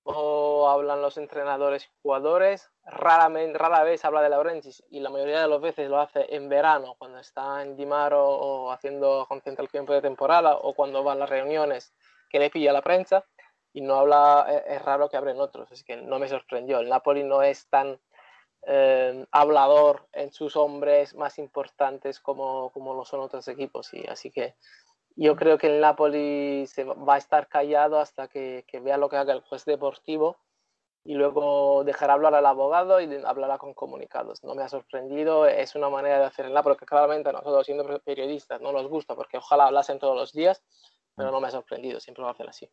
[0.07, 5.47] o hablan los entrenadores jugadores, raramente, rara vez habla de Laurentiis y la mayoría de
[5.47, 10.57] las veces lo hace en verano, cuando está en Dimaro o haciendo concentración de temporada
[10.57, 11.93] o cuando va a las reuniones
[12.29, 13.25] que le pilla la prensa
[13.73, 16.79] y no habla, es, es raro que hablen otros, es que no me sorprendió.
[16.79, 17.99] El Napoli no es tan
[18.67, 24.31] eh, hablador en sus hombres más importantes como, como lo son otros equipos, y así
[24.31, 24.55] que
[25.15, 29.09] yo creo que el Napoli se va- a estar callado hasta que, que vea lo
[29.09, 30.37] que haga el juez deportivo
[31.03, 34.43] y luego dejará hablar al abogado y hablará con comunicados.
[34.43, 37.65] No me ha sorprendido, es una manera de hacer el Napoli que claramente a nosotros
[37.65, 40.63] siendo periodistas no nos gusta porque ojalá hablasen todos los días,
[41.15, 42.69] pero no me ha sorprendido, siempre lo hacen así.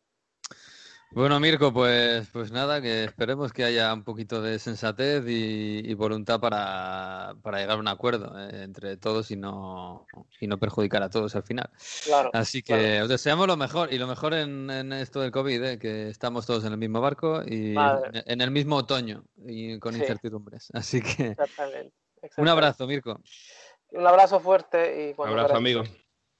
[1.15, 5.93] Bueno, Mirko, pues, pues nada, que esperemos que haya un poquito de sensatez y, y
[5.93, 10.07] voluntad para, para llegar a un acuerdo eh, entre todos y no,
[10.39, 11.69] y no perjudicar a todos al final.
[12.03, 15.63] Claro, Así que os deseamos lo mejor y lo mejor en, en esto del COVID,
[15.63, 19.77] eh, que estamos todos en el mismo barco y en, en el mismo otoño y
[19.77, 19.99] con Sí.
[19.99, 20.69] incertidumbres.
[20.73, 21.93] Así que exactamente.
[22.37, 23.21] un abrazo, Mirko.
[23.91, 25.83] Un abrazo fuerte y Un abrazo, amigo.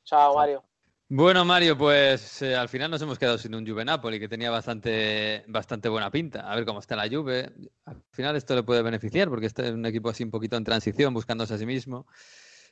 [0.04, 0.64] Chao, Mario.
[1.10, 4.50] Bueno, Mario, pues eh, al final nos hemos quedado sin un Juve Napoli que tenía
[4.50, 6.52] bastante, bastante buena pinta.
[6.52, 7.52] A ver cómo está la Juve.
[7.86, 10.64] Al final esto le puede beneficiar porque este es un equipo así un poquito en
[10.64, 12.08] transición, buscándose a sí mismo.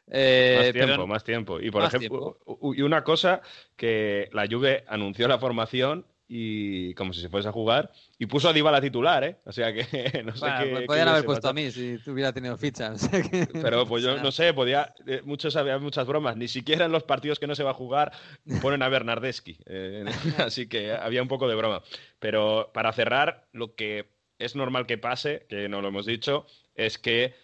[0.08, 1.60] Eh, más tiempo, pero- más tiempo.
[1.60, 2.40] Y por ejemplo,
[2.74, 3.42] y una cosa
[3.76, 8.48] que la Juve anunció la formación y como si se fuese a jugar y puso
[8.48, 9.36] a Dybala titular, ¿eh?
[9.46, 9.84] O sea que
[10.26, 10.70] no sé Bueno, qué.
[10.70, 12.94] pues qué podían haber puesto a mí si hubiera tenido ficha.
[12.94, 14.94] o sea que Pero pues yo no sé, podía.
[15.08, 16.38] eh, muchos había muchas bromas.
[16.38, 18.14] Ni siquiera en los partidos que no se va a jugar
[18.62, 19.58] ponen a Bernardeschi.
[19.66, 20.06] eh,
[20.38, 21.84] así que había un poco de broma.
[22.20, 24.08] Pero para cerrar, lo que
[24.40, 27.36] es normal que pase, que no lo hemos dicho, es que,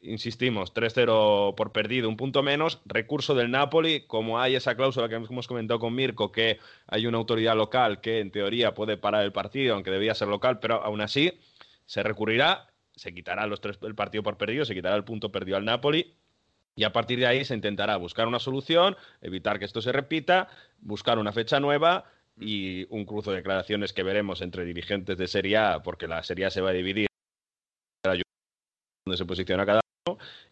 [0.00, 5.16] insistimos, 3-0 por perdido, un punto menos, recurso del Napoli, como hay esa cláusula que
[5.16, 9.32] hemos comentado con Mirko, que hay una autoridad local que en teoría puede parar el
[9.32, 11.38] partido, aunque debía ser local, pero aún así
[11.86, 15.56] se recurrirá, se quitará los tres, el partido por perdido, se quitará el punto perdido
[15.56, 16.16] al Napoli
[16.76, 20.48] y a partir de ahí se intentará buscar una solución, evitar que esto se repita,
[20.78, 22.04] buscar una fecha nueva
[22.38, 26.44] y un cruce de declaraciones que veremos entre dirigentes de Serie A, porque la Serie
[26.44, 27.06] A se va a dividir.
[28.04, 29.80] Donde se posiciona cada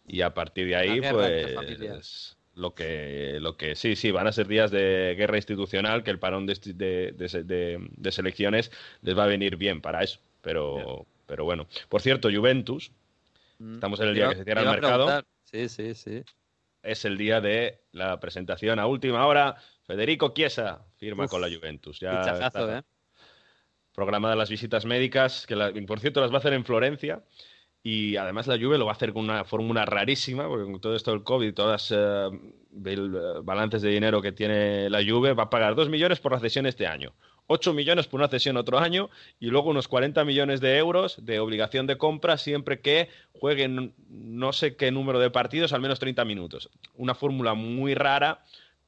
[0.07, 4.47] y a partir de ahí pues lo que lo que sí sí van a ser
[4.47, 9.17] días de guerra institucional que el parón de, esti- de, de- de- de selecciones les
[9.17, 12.91] va a venir bien para eso pero pero bueno por cierto Juventus
[13.57, 13.75] Mm.
[13.75, 15.23] Estamos en el día Iba- que se cierra el mercado.
[15.45, 16.23] Sí, sí, sí.
[16.83, 19.55] es el día de la presentación a última hora.
[19.87, 21.97] Federico Chiesa firma Uf, con la Juventus.
[22.01, 22.81] Ya está ¿eh?
[23.93, 27.23] programadas las visitas médicas, que la- por cierto las va a hacer en Florencia.
[27.87, 30.95] Y además la Juve lo va a hacer con una fórmula rarísima, porque con todo
[30.95, 32.31] esto del COVID y todas las
[33.45, 36.65] balances de dinero que tiene la Juve, va a pagar 2 millones por la cesión
[36.65, 37.13] este año,
[37.45, 41.39] 8 millones por una cesión otro año y luego unos 40 millones de euros de
[41.39, 46.25] obligación de compra siempre que jueguen no sé qué número de partidos, al menos 30
[46.25, 46.71] minutos.
[46.95, 48.41] Una fórmula muy rara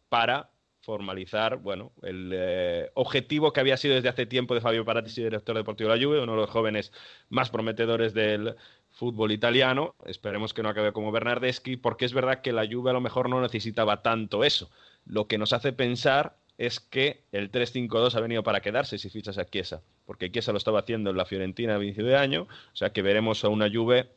[0.10, 0.50] para
[0.88, 5.54] formalizar, bueno, el eh, objetivo que había sido desde hace tiempo de Fabio Paratici, director
[5.54, 6.94] deportivo de la Juve, uno de los jóvenes
[7.28, 8.56] más prometedores del
[8.98, 9.96] fútbol italiano.
[10.06, 13.30] Esperemos que no acabe como Bernardeschi, porque es verdad que la Juve a lo mejor
[13.30, 14.72] no necesitaba tanto eso.
[15.06, 19.38] Lo que nos hace pensar es que el 3-5-2 ha venido para quedarse si fichas
[19.38, 22.76] a Chiesa, porque Chiesa lo estaba haciendo en la Fiorentina a inicio de año, o
[22.76, 24.10] sea que veremos a una Juve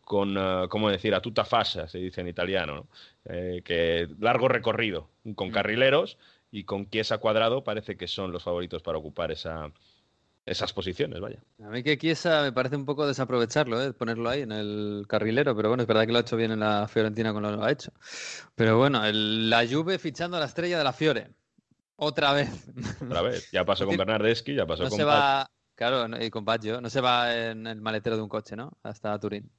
[0.00, 2.86] con, uh, ¿cómo decir?, a tutta fascia, se dice en italiano, ¿no?
[3.26, 6.16] eh, que largo recorrido, con carrileros
[6.50, 9.70] y con Chiesa cuadrado parece que son los favoritos para ocupar esa,
[10.44, 11.42] esas posiciones, vaya.
[11.62, 13.92] A mí que Chiesa me parece un poco desaprovecharlo, ¿eh?
[13.92, 16.60] ponerlo ahí en el carrilero, pero bueno, es verdad que lo ha hecho bien en
[16.60, 17.92] la Fiorentina con lo ha hecho.
[18.54, 21.30] Pero bueno, el- la Juve fichando a la estrella de la Fiore.
[21.96, 22.50] Otra vez.
[23.02, 23.48] Otra vez.
[23.52, 26.80] Ya pasó con Bernardeschi, ya pasó no con se va, Claro, y con Baggio.
[26.80, 28.72] No se va en el maletero de un coche, ¿no?
[28.82, 29.50] Hasta Turín.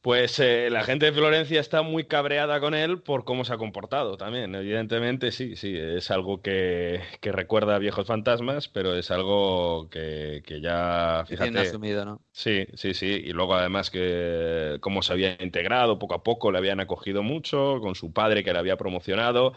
[0.00, 3.58] Pues eh, la gente de Florencia está muy cabreada con él por cómo se ha
[3.58, 4.54] comportado también.
[4.54, 10.42] Evidentemente, sí, sí, es algo que, que recuerda a viejos fantasmas, pero es algo que,
[10.46, 11.50] que ya, fíjate...
[11.50, 12.22] Tiene asumido, ¿no?
[12.30, 13.06] Sí, sí, sí.
[13.24, 17.80] Y luego además que cómo se había integrado poco a poco, le habían acogido mucho,
[17.80, 19.52] con su padre que le había promocionado.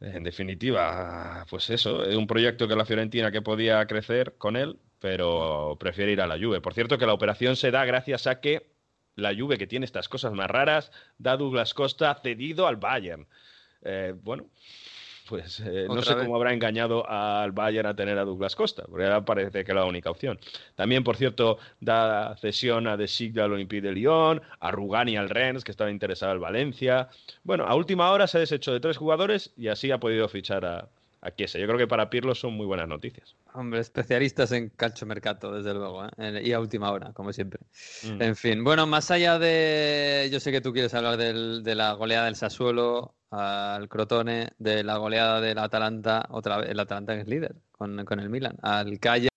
[0.00, 4.78] En definitiva, pues eso, es un proyecto que la Fiorentina que podía crecer con él,
[5.00, 6.62] pero prefiere ir a la Juve.
[6.62, 8.75] Por cierto, que la operación se da gracias a que
[9.16, 13.26] la Juve, que tiene estas cosas más raras, da Douglas Costa cedido al Bayern.
[13.82, 14.46] Eh, bueno,
[15.28, 16.24] pues eh, no sé vez?
[16.24, 19.74] cómo habrá engañado al Bayern a tener a Douglas Costa, porque ahora parece que es
[19.74, 20.38] la única opción.
[20.74, 25.30] También, por cierto, da cesión a De Sigla al Olympique de Lyon, a Rugani al
[25.30, 27.08] Rennes, que estaba interesado al Valencia.
[27.42, 30.64] Bueno, a última hora se ha deshecho de tres jugadores y así ha podido fichar
[30.64, 30.88] a,
[31.26, 31.58] a Chiesa.
[31.58, 33.34] Yo creo que para Pirlo son muy buenas noticias.
[33.52, 36.42] Hombre, especialistas en calcio mercato, desde luego, ¿eh?
[36.44, 37.60] y a última hora, como siempre.
[38.04, 38.22] Mm.
[38.22, 40.28] En fin, bueno, más allá de.
[40.32, 44.84] Yo sé que tú quieres hablar del, de la goleada del Sassuolo al Crotone, de
[44.84, 48.56] la goleada del Atalanta, otra vez, el Atalanta que es líder con, con el Milan,
[48.62, 49.28] al Calle.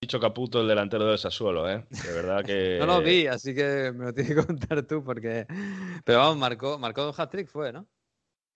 [0.00, 1.84] Dicho Caputo, el delantero del Sassuolo, ¿eh?
[1.88, 2.76] De verdad que.
[2.80, 5.46] no lo vi, así que me lo tienes que contar tú, porque.
[6.04, 7.86] Pero vamos, marcó, marcó hat-trick, fue, ¿no?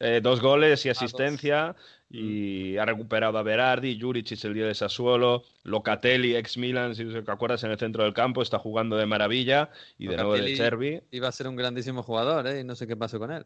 [0.00, 1.74] Eh, dos goles y asistencia
[2.10, 7.30] y ha recuperado a Berardi, Juricic el día de Sassuolo, Locatelli, ex Milan, si te
[7.30, 10.56] acuerdas, en el centro del campo, está jugando de maravilla y Locatelli de nuevo de
[10.56, 11.00] Cervi.
[11.10, 12.60] Iba a ser un grandísimo jugador, ¿eh?
[12.60, 13.44] Y no sé qué pasó con él.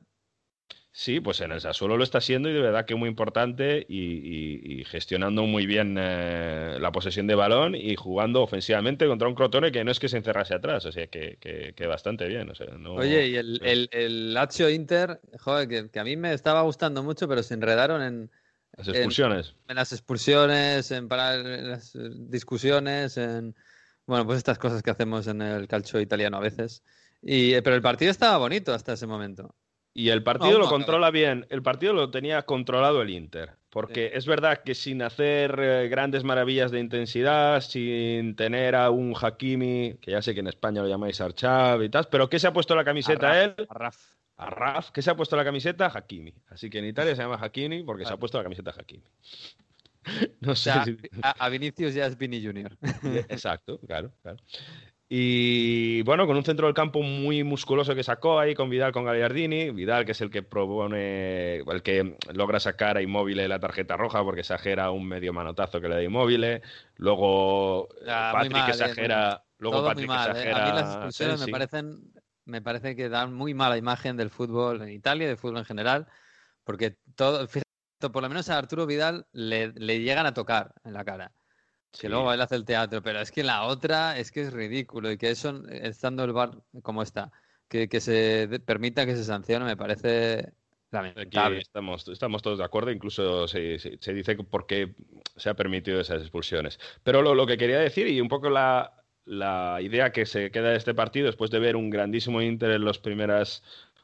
[0.94, 3.98] Sí, pues en el Sassuolo lo está siendo y de verdad que muy importante y,
[3.98, 9.34] y, y gestionando muy bien eh, la posesión de balón y jugando ofensivamente contra un
[9.34, 12.50] Crotone que no es que se encerrase atrás, o sea que, que, que bastante bien.
[12.50, 16.14] O sea, no, Oye, y el, el, el Lazio Inter, joder, que, que, a mí
[16.18, 18.30] me estaba gustando mucho, pero se enredaron en...
[18.76, 19.48] Las expulsiones.
[19.48, 21.96] En, en las expulsiones, en, parar, las
[22.30, 23.54] discusiones, en...
[24.06, 26.82] Bueno, pues estas cosas que hacemos en el calcio italiano a veces.
[27.22, 29.54] Y, pero el partido estaba bonito hasta ese momento.
[29.94, 31.46] Y el partido no, lo controla bien.
[31.50, 33.52] El partido lo tenía controlado el Inter.
[33.68, 34.18] Porque sí.
[34.18, 39.98] es verdad que sin hacer eh, grandes maravillas de intensidad, sin tener a un Hakimi,
[40.00, 42.52] que ya sé que en España lo llamáis Archav y tal, pero ¿qué se ha
[42.52, 43.54] puesto la camiseta a él?
[43.68, 43.96] A Raf.
[44.46, 44.90] A Raf.
[44.90, 45.90] ¿Qué se ha puesto la camiseta?
[45.92, 46.34] Hakimi.
[46.48, 49.04] Así que en Italia se llama Hakimi porque se ha puesto la camiseta Hakimi.
[50.40, 50.96] No sé o sea, si...
[51.22, 52.76] a, Vinicius ya es Vini Junior.
[53.28, 54.38] Exacto, claro, claro.
[55.14, 59.04] Y bueno, con un centro del campo muy musculoso que sacó ahí con Vidal, con
[59.04, 59.68] Gagliardini.
[59.68, 64.24] Vidal, que es el que propone, el que logra sacar a Inmóvil la tarjeta roja
[64.24, 66.62] porque exagera un medio manotazo que le da Inmóvil.
[66.96, 69.34] Luego ah, Patrick mal, exagera.
[69.34, 70.58] Eh, luego Patrick mal, exagera.
[70.58, 70.62] Eh.
[70.62, 72.12] A mí las expulsiones me parecen,
[72.44, 76.06] me parece que dan muy mala imagen del fútbol en Italia, del fútbol en general,
[76.64, 77.68] porque todo, fíjate,
[78.12, 81.32] por lo menos a Arturo Vidal le, le llegan a tocar en la cara.
[81.92, 82.08] Que sí.
[82.08, 85.18] luego él hace el teatro, pero es que la otra es que es ridículo y
[85.18, 87.30] que eso, estando el bar como está,
[87.68, 90.52] que, que se permita que se sancione, me parece
[90.90, 91.56] lamentable.
[91.56, 94.94] Aquí estamos, estamos todos de acuerdo, incluso se, se, se, dice por qué
[95.36, 96.78] se ha permitido esas expulsiones.
[97.02, 100.70] Pero lo, lo que quería decir, y un poco la, la idea que se queda
[100.70, 103.62] de este partido, después de ver un grandísimo Inter en las primeras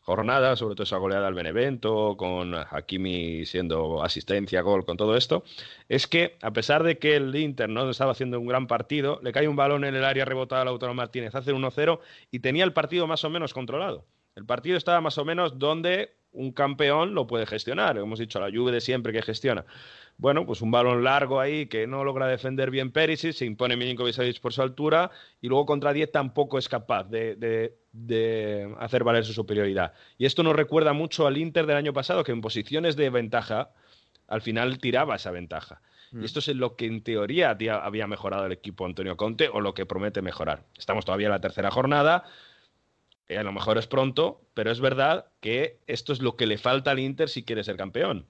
[0.08, 5.44] jornada, sobre todo esa goleada al Benevento, con Hakimi siendo asistencia, gol, con todo esto,
[5.86, 9.32] es que a pesar de que el Inter no estaba haciendo un gran partido, le
[9.32, 12.72] cae un balón en el área rebotado a Lautaro Martínez, hace 1-0 y tenía el
[12.72, 14.06] partido más o menos controlado.
[14.34, 17.98] El partido estaba más o menos donde un campeón lo puede gestionar.
[17.98, 19.66] Hemos dicho, la lluvia de siempre que gestiona.
[20.19, 24.40] Bueno, pues un balón largo ahí que no logra defender bien Perisic, se impone Milinkovic
[24.40, 29.24] por su altura y luego contra 10 tampoco es capaz de, de, de, hacer valer
[29.24, 29.93] su superioridad.
[30.19, 33.70] Y esto nos recuerda mucho al Inter del año pasado, que en posiciones de ventaja
[34.27, 35.82] al final tiraba esa ventaja.
[36.11, 36.23] Mm.
[36.23, 39.73] Y esto es lo que en teoría había mejorado el equipo Antonio Conte o lo
[39.73, 40.65] que promete mejorar.
[40.77, 42.24] Estamos todavía en la tercera jornada,
[43.28, 46.59] eh, a lo mejor es pronto, pero es verdad que esto es lo que le
[46.59, 48.27] falta al Inter si quiere ser campeón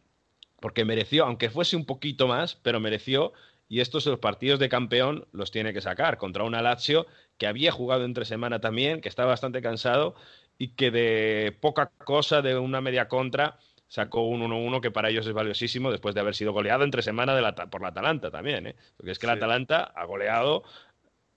[0.61, 3.33] porque mereció, aunque fuese un poquito más, pero mereció,
[3.69, 7.07] y estos los partidos de campeón los tiene que sacar contra una Lazio
[7.37, 10.15] que había jugado entre semana también, que estaba bastante cansado
[10.57, 15.27] y que de poca cosa, de una media contra, sacó un 1-1 que para ellos
[15.27, 18.67] es valiosísimo después de haber sido goleado entre semana de la, por la Atalanta también,
[18.69, 18.77] ¿eh?
[18.97, 19.29] porque es que sí.
[19.29, 20.65] la Atalanta ha goleado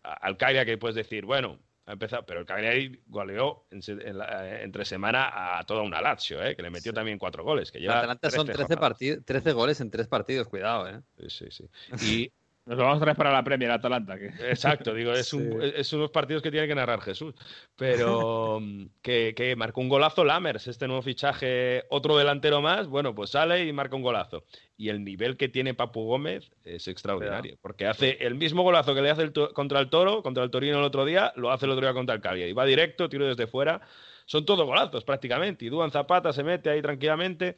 [0.03, 1.59] al Cagliari que puedes decir, bueno,
[1.91, 6.43] ha empezado, pero el Cagliari goleó en, en la, entre semana a toda una Lazio,
[6.43, 6.55] ¿eh?
[6.55, 6.95] que le metió sí.
[6.95, 7.71] también cuatro goles.
[7.71, 10.87] Que lleva Atalanta 13 son 13, 13 goles en tres partidos, cuidado.
[10.87, 11.01] ¿eh?
[11.27, 12.33] Sí, sí, sí.
[12.65, 14.19] Nos lo vamos a traer para la Premier Atalanta.
[14.19, 14.27] Que...
[14.49, 17.33] Exacto, digo, es, un, es, unos partidos que tiene que narrar Jesús.
[17.75, 18.61] Pero
[19.01, 23.65] que, que, marcó un golazo Lammers, este nuevo fichaje, otro delantero más, bueno, pues sale
[23.65, 24.43] y marca un golazo.
[24.77, 29.01] Y el nivel que tiene Papu Gómez es extraordinario, porque hace el mismo golazo que
[29.01, 31.71] le hace el contra el Toro, contra el Torino el otro día, lo hace el
[31.71, 32.53] otro día contra el Cagliari.
[32.53, 33.81] Va directo, tiro desde fuera.
[34.25, 35.65] Son todos golazos prácticamente.
[35.65, 37.57] Y Duan Zapata se mete ahí tranquilamente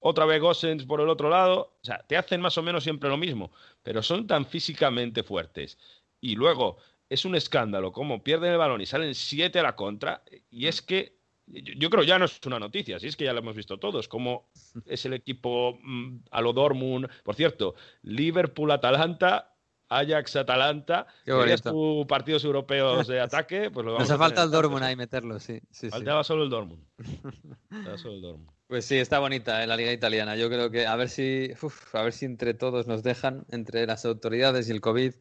[0.00, 1.76] otra vez Gossens por el otro lado.
[1.82, 3.50] O sea, te hacen más o menos siempre lo mismo,
[3.82, 5.78] pero son tan físicamente fuertes.
[6.20, 10.22] Y luego es un escándalo como pierden el balón y salen siete a la contra.
[10.50, 13.38] Y es que yo, creo ya no es una noticia, si es que ya lo
[13.38, 14.50] hemos visto todos, como
[14.86, 17.08] es el equipo mm, a lo Dortmund.
[17.24, 19.54] Por cierto, Liverpool-Atalanta
[19.90, 24.84] Ajax-Atalanta, querías tu partidos europeos de ataque, pues lo vamos Nos hace falta el Dortmund
[24.84, 25.60] ahí meterlo, sí.
[25.70, 26.84] sí Faltaba solo el Dortmund.
[27.96, 28.57] solo el Dortmund.
[28.68, 30.36] Pues sí, está bonita eh, la liga italiana.
[30.36, 31.50] Yo creo que a ver si,
[31.94, 35.14] a ver si entre todos nos dejan, entre las autoridades y el COVID,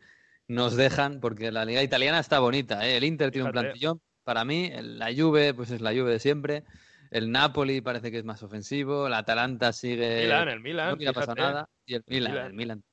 [0.50, 2.86] nos dejan, porque la liga italiana está bonita.
[2.86, 2.98] ¿eh?
[2.98, 4.02] El Inter tiene un plantillón.
[4.26, 6.66] Para mí, la Juve, pues es la Juve de siempre.
[7.10, 9.08] El Napoli parece que es más ofensivo.
[9.08, 10.24] El Atalanta sigue.
[10.24, 10.98] Milan, el Milan.
[11.00, 11.70] No pasa nada.
[11.86, 12.48] Y el Milan, el Milan.
[12.48, 12.84] El Milan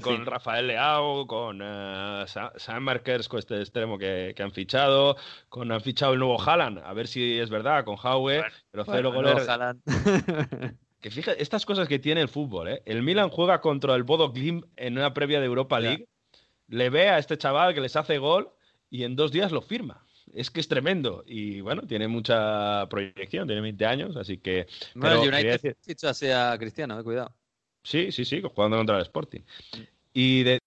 [0.00, 5.16] con Rafael Leao, con uh, Sam Markers, con este extremo que, han fichado,
[5.48, 9.12] con han fichado el nuevo Haaland, a ver si es verdad, con Howe, pero cero
[9.12, 9.46] goles.
[11.00, 12.82] que fíjate, estas cosas que tiene el fútbol, ¿eh?
[12.86, 16.08] El Milan juega contra el Bodo Glim en una previa de Europa League,
[16.68, 18.50] le ve a este chaval que les hace gol
[18.90, 20.02] y en dos días lo firma.
[20.32, 24.66] Es que es tremendo y bueno, tiene mucha proyección, tiene 20 años, así que...
[24.94, 27.32] Bueno, el United ficha sea Cristiano, eh, cuidado.
[27.86, 29.42] Sí, sí, sí, jugando contra el Sporting.
[30.12, 30.58] Y de,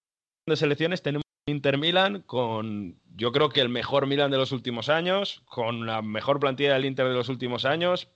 [0.56, 5.44] selecciones tenemos Inter Milan con, yo creo que el mejor Milan de los últimos años,
[5.46, 8.08] con la mejor plantilla del Inter de los últimos años.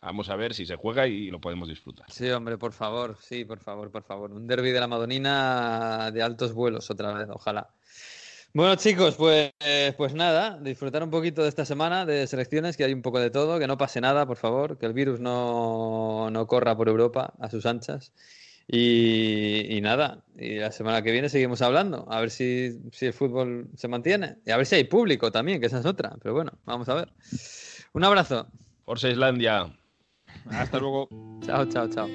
[0.00, 2.10] Vamos a ver si se juega y lo podemos disfrutar.
[2.10, 4.32] Sí, hombre, por favor, sí, por favor, por favor.
[4.32, 7.68] Un derby de la Madonina de altos vuelos otra vez, ojalá.
[8.54, 9.52] Bueno, chicos, pues,
[9.98, 13.30] pues nada, disfrutar un poquito de esta semana de selecciones, que hay un poco de
[13.30, 17.34] todo, que no pase nada, por favor, que el virus no, no corra por Europa
[17.40, 18.12] a sus anchas.
[18.70, 23.70] Y, nada, y la semana que viene seguimos hablando, a ver si, si, el fútbol
[23.74, 26.14] se mantiene y a ver si hay público también, que esa es otra.
[26.22, 27.10] Pero bueno, vamos a ver.
[27.94, 28.46] Un abrazo.
[28.84, 29.72] Forza Islandia.
[30.50, 31.08] Hasta luego.
[31.46, 32.08] chao, chao, chao.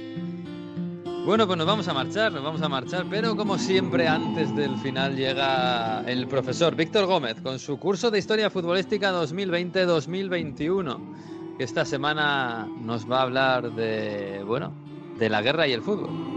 [1.25, 4.77] Bueno, pues nos vamos a marchar, nos vamos a marchar, pero como siempre antes del
[4.77, 11.85] final llega el profesor Víctor Gómez con su curso de Historia Futbolística 2020-2021, que esta
[11.85, 14.73] semana nos va a hablar de, bueno,
[15.17, 16.32] de la guerra y el fútbol.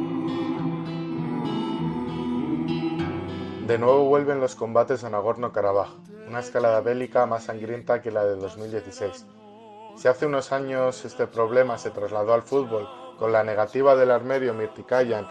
[3.67, 5.89] De nuevo vuelven los combates a Nagorno-Karabaj,
[6.29, 9.27] una escalada bélica más sangrienta que la de 2016.
[9.97, 12.89] Si hace unos años este problema se trasladó al fútbol
[13.19, 15.27] con la negativa del armerio Mirtikayan,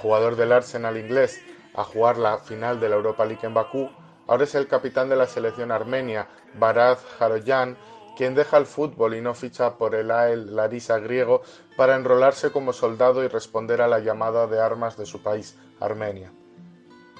[0.00, 1.42] jugador del Arsenal inglés,
[1.74, 3.90] a jugar la final de la Europa League en Bakú,
[4.28, 7.76] ahora es el capitán de la selección armenia, Baraz Haroyan,
[8.16, 11.42] quien deja el fútbol y no ficha por el AEL Larisa griego
[11.76, 16.32] para enrolarse como soldado y responder a la llamada de armas de su país, Armenia.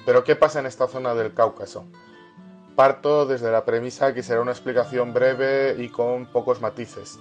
[0.05, 1.85] Pero ¿qué pasa en esta zona del Cáucaso?
[2.75, 7.17] Parto desde la premisa que será una explicación breve y con pocos matices.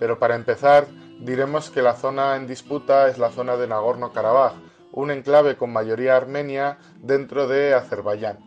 [0.00, 0.86] Pero para empezar,
[1.20, 4.54] diremos que la zona en disputa es la zona de Nagorno-Karabaj,
[4.92, 8.38] un enclave con mayoría armenia dentro de Azerbaiyán.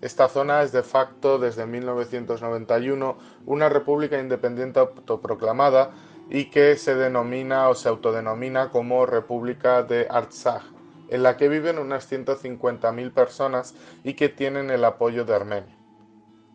[0.00, 5.90] Esta zona es de facto desde 1991 una república independiente autoproclamada
[6.30, 10.77] y que se denomina o se autodenomina como República de Artsakh,
[11.08, 13.74] en la que viven unas 150.000 personas
[14.04, 15.76] y que tienen el apoyo de Armenia.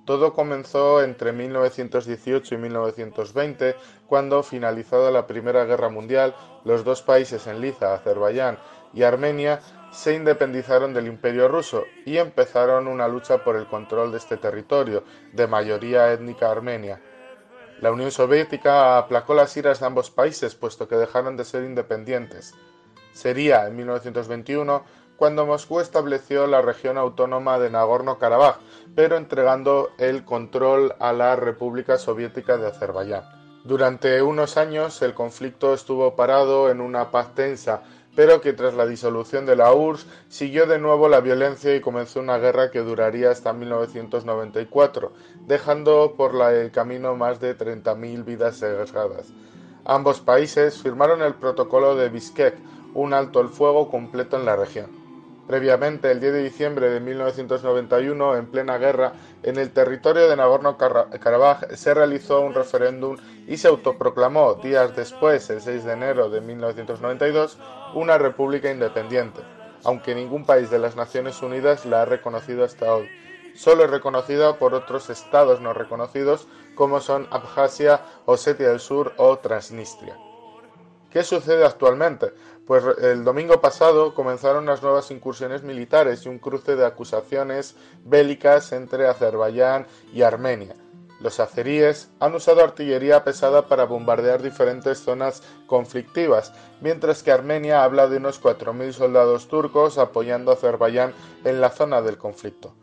[0.05, 3.75] Todo comenzó entre 1918 y 1920,
[4.05, 6.35] cuando, finalizada la Primera Guerra Mundial,
[6.65, 8.57] los dos países en liza, Azerbaiyán
[8.93, 9.61] y Armenia,
[9.91, 15.03] se independizaron del Imperio ruso y empezaron una lucha por el control de este territorio,
[15.31, 16.99] de mayoría étnica armenia.
[17.79, 22.53] La Unión Soviética aplacó las iras de ambos países, puesto que dejaron de ser independientes.
[23.13, 24.83] Sería en 1921
[25.15, 28.57] cuando Moscú estableció la región autónoma de Nagorno-Karabaj,
[28.95, 33.23] pero entregando el control a la República Soviética de Azerbaiyán.
[33.63, 37.83] Durante unos años el conflicto estuvo parado en una paz tensa,
[38.15, 42.19] pero que tras la disolución de la URSS siguió de nuevo la violencia y comenzó
[42.19, 45.13] una guerra que duraría hasta 1994,
[45.47, 49.31] dejando por el camino más de 30.000 vidas segregadas.
[49.85, 52.55] Ambos países firmaron el protocolo de Bishkek,
[52.93, 55.03] un alto el fuego completo en la región.
[55.47, 59.13] Previamente, el 10 de diciembre de 1991, en plena guerra,
[59.43, 65.59] en el territorio de Nagorno-Karabaj se realizó un referéndum y se autoproclamó, días después, el
[65.59, 67.57] 6 de enero de 1992,
[67.93, 69.41] una república independiente.
[69.85, 73.09] aunque ningún país de las Naciones Unidas la ha reconocido hasta hoy.
[73.53, 79.37] Solo es reconocida por otros estados no reconocidos como son Abjasia, Osetia del Sur o
[79.39, 80.17] Transnistria.
[81.13, 82.33] ¿Qué sucede actualmente?
[82.65, 88.71] Pues el domingo pasado comenzaron las nuevas incursiones militares y un cruce de acusaciones bélicas
[88.71, 90.75] entre Azerbaiyán y Armenia.
[91.19, 98.07] Los azeríes han usado artillería pesada para bombardear diferentes zonas conflictivas, mientras que Armenia habla
[98.07, 101.13] de unos 4.000 soldados turcos apoyando a Azerbaiyán
[101.43, 102.73] en la zona del conflicto.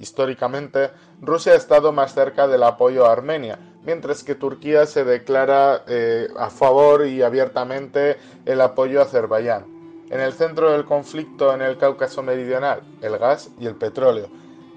[0.00, 0.90] Históricamente,
[1.20, 6.28] Rusia ha estado más cerca del apoyo a Armenia, mientras que Turquía se declara eh,
[6.38, 9.66] a favor y abiertamente el apoyo a Azerbaiyán.
[10.10, 14.28] En el centro del conflicto en el Cáucaso Meridional, el gas y el petróleo.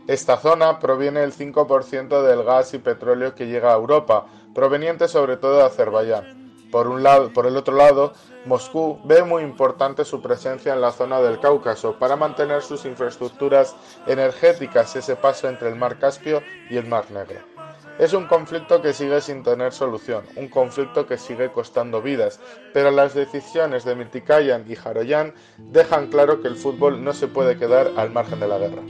[0.07, 4.25] Esta zona proviene el 5% del gas y petróleo que llega a Europa,
[4.55, 6.37] proveniente sobre todo de Azerbaiyán.
[6.71, 8.13] Por, un lado, por el otro lado,
[8.45, 13.75] Moscú ve muy importante su presencia en la zona del Cáucaso para mantener sus infraestructuras
[14.05, 17.56] energéticas ese paso entre el Mar Caspio y el Mar Negro.
[17.99, 22.39] Es un conflicto que sigue sin tener solución, un conflicto que sigue costando vidas,
[22.71, 27.57] pero las decisiones de Mitikayan y Jaroyan dejan claro que el fútbol no se puede
[27.57, 28.83] quedar al margen de la guerra.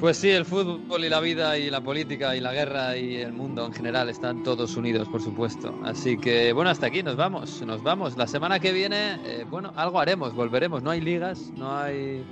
[0.00, 3.32] Pues sí, el fútbol y la vida y la política y la guerra y el
[3.32, 5.72] mundo en general están todos unidos, por supuesto.
[5.84, 8.16] Así que bueno, hasta aquí nos vamos, nos vamos.
[8.16, 10.82] La semana que viene, eh, bueno, algo haremos, volveremos.
[10.82, 12.24] No hay ligas, no hay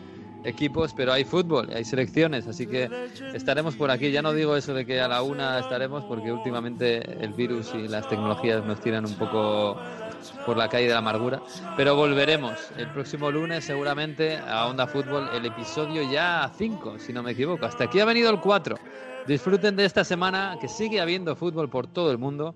[0.45, 2.89] equipos, pero hay fútbol, hay selecciones, así que
[3.35, 4.11] estaremos por aquí.
[4.11, 7.89] Ya no digo eso de que a la una estaremos, porque últimamente el virus y
[7.89, 9.77] las tecnologías nos tiran un poco
[10.47, 11.43] por la calle de la amargura.
[11.77, 17.23] Pero volveremos el próximo lunes seguramente a Onda Fútbol, el episodio ya 5, si no
[17.23, 17.67] me equivoco.
[17.67, 18.77] Hasta aquí ha venido el 4.
[19.27, 22.55] Disfruten de esta semana, que sigue habiendo fútbol por todo el mundo.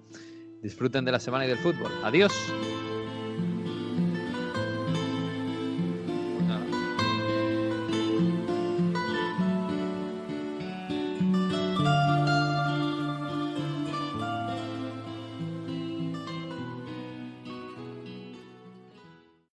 [0.62, 1.90] Disfruten de la semana y del fútbol.
[2.02, 2.32] Adiós.